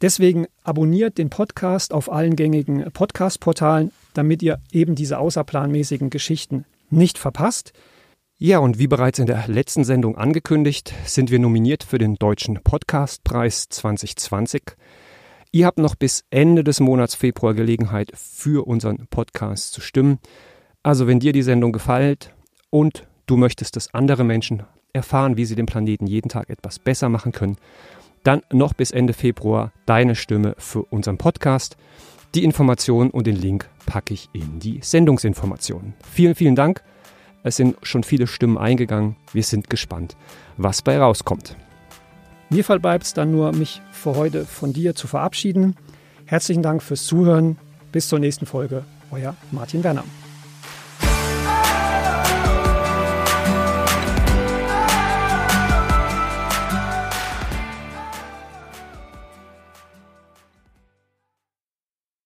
Deswegen 0.00 0.46
abonniert 0.62 1.18
den 1.18 1.30
Podcast 1.30 1.92
auf 1.92 2.10
allen 2.10 2.36
gängigen 2.36 2.90
Podcast-Portalen, 2.92 3.90
damit 4.14 4.42
ihr 4.42 4.60
eben 4.72 4.94
diese 4.94 5.18
außerplanmäßigen 5.18 6.10
Geschichten 6.10 6.64
nicht 6.90 7.18
verpasst. 7.18 7.72
Ja, 8.40 8.60
und 8.60 8.78
wie 8.78 8.86
bereits 8.86 9.18
in 9.18 9.26
der 9.26 9.48
letzten 9.48 9.82
Sendung 9.82 10.16
angekündigt, 10.16 10.94
sind 11.04 11.32
wir 11.32 11.40
nominiert 11.40 11.82
für 11.82 11.98
den 11.98 12.14
Deutschen 12.14 12.62
Podcastpreis 12.62 13.68
2020. 13.68 14.62
Ihr 15.50 15.66
habt 15.66 15.78
noch 15.78 15.96
bis 15.96 16.22
Ende 16.30 16.62
des 16.62 16.78
Monats 16.78 17.16
Februar 17.16 17.52
Gelegenheit, 17.54 18.12
für 18.14 18.64
unseren 18.68 19.08
Podcast 19.08 19.72
zu 19.72 19.80
stimmen. 19.80 20.20
Also 20.84 21.08
wenn 21.08 21.18
dir 21.18 21.32
die 21.32 21.42
Sendung 21.42 21.72
gefällt 21.72 22.32
und 22.70 23.08
du 23.26 23.36
möchtest, 23.36 23.74
dass 23.74 23.92
andere 23.92 24.22
Menschen 24.22 24.62
erfahren, 24.92 25.36
wie 25.36 25.44
sie 25.44 25.56
den 25.56 25.66
Planeten 25.66 26.06
jeden 26.06 26.28
Tag 26.28 26.48
etwas 26.48 26.78
besser 26.78 27.08
machen 27.08 27.32
können, 27.32 27.56
dann 28.22 28.42
noch 28.52 28.72
bis 28.72 28.92
Ende 28.92 29.14
Februar 29.14 29.72
deine 29.84 30.14
Stimme 30.14 30.54
für 30.58 30.84
unseren 30.84 31.18
Podcast. 31.18 31.76
Die 32.36 32.44
Informationen 32.44 33.10
und 33.10 33.26
den 33.26 33.34
Link 33.34 33.68
packe 33.84 34.14
ich 34.14 34.28
in 34.32 34.60
die 34.60 34.78
Sendungsinformationen. 34.80 35.94
Vielen, 36.08 36.36
vielen 36.36 36.54
Dank. 36.54 36.84
Es 37.42 37.56
sind 37.56 37.76
schon 37.82 38.02
viele 38.02 38.26
Stimmen 38.26 38.58
eingegangen. 38.58 39.16
Wir 39.32 39.42
sind 39.42 39.70
gespannt, 39.70 40.16
was 40.56 40.82
bei 40.82 40.98
rauskommt. 40.98 41.56
Mir 42.50 42.64
bleibt 42.64 43.04
es 43.04 43.14
dann 43.14 43.30
nur, 43.30 43.52
mich 43.52 43.82
für 43.92 44.16
heute 44.16 44.44
von 44.44 44.72
dir 44.72 44.94
zu 44.94 45.06
verabschieden. 45.06 45.76
Herzlichen 46.24 46.62
Dank 46.62 46.82
fürs 46.82 47.04
Zuhören. 47.04 47.58
Bis 47.92 48.08
zur 48.08 48.18
nächsten 48.18 48.46
Folge. 48.46 48.84
Euer 49.10 49.34
Martin 49.50 49.82
Werner. 49.84 50.04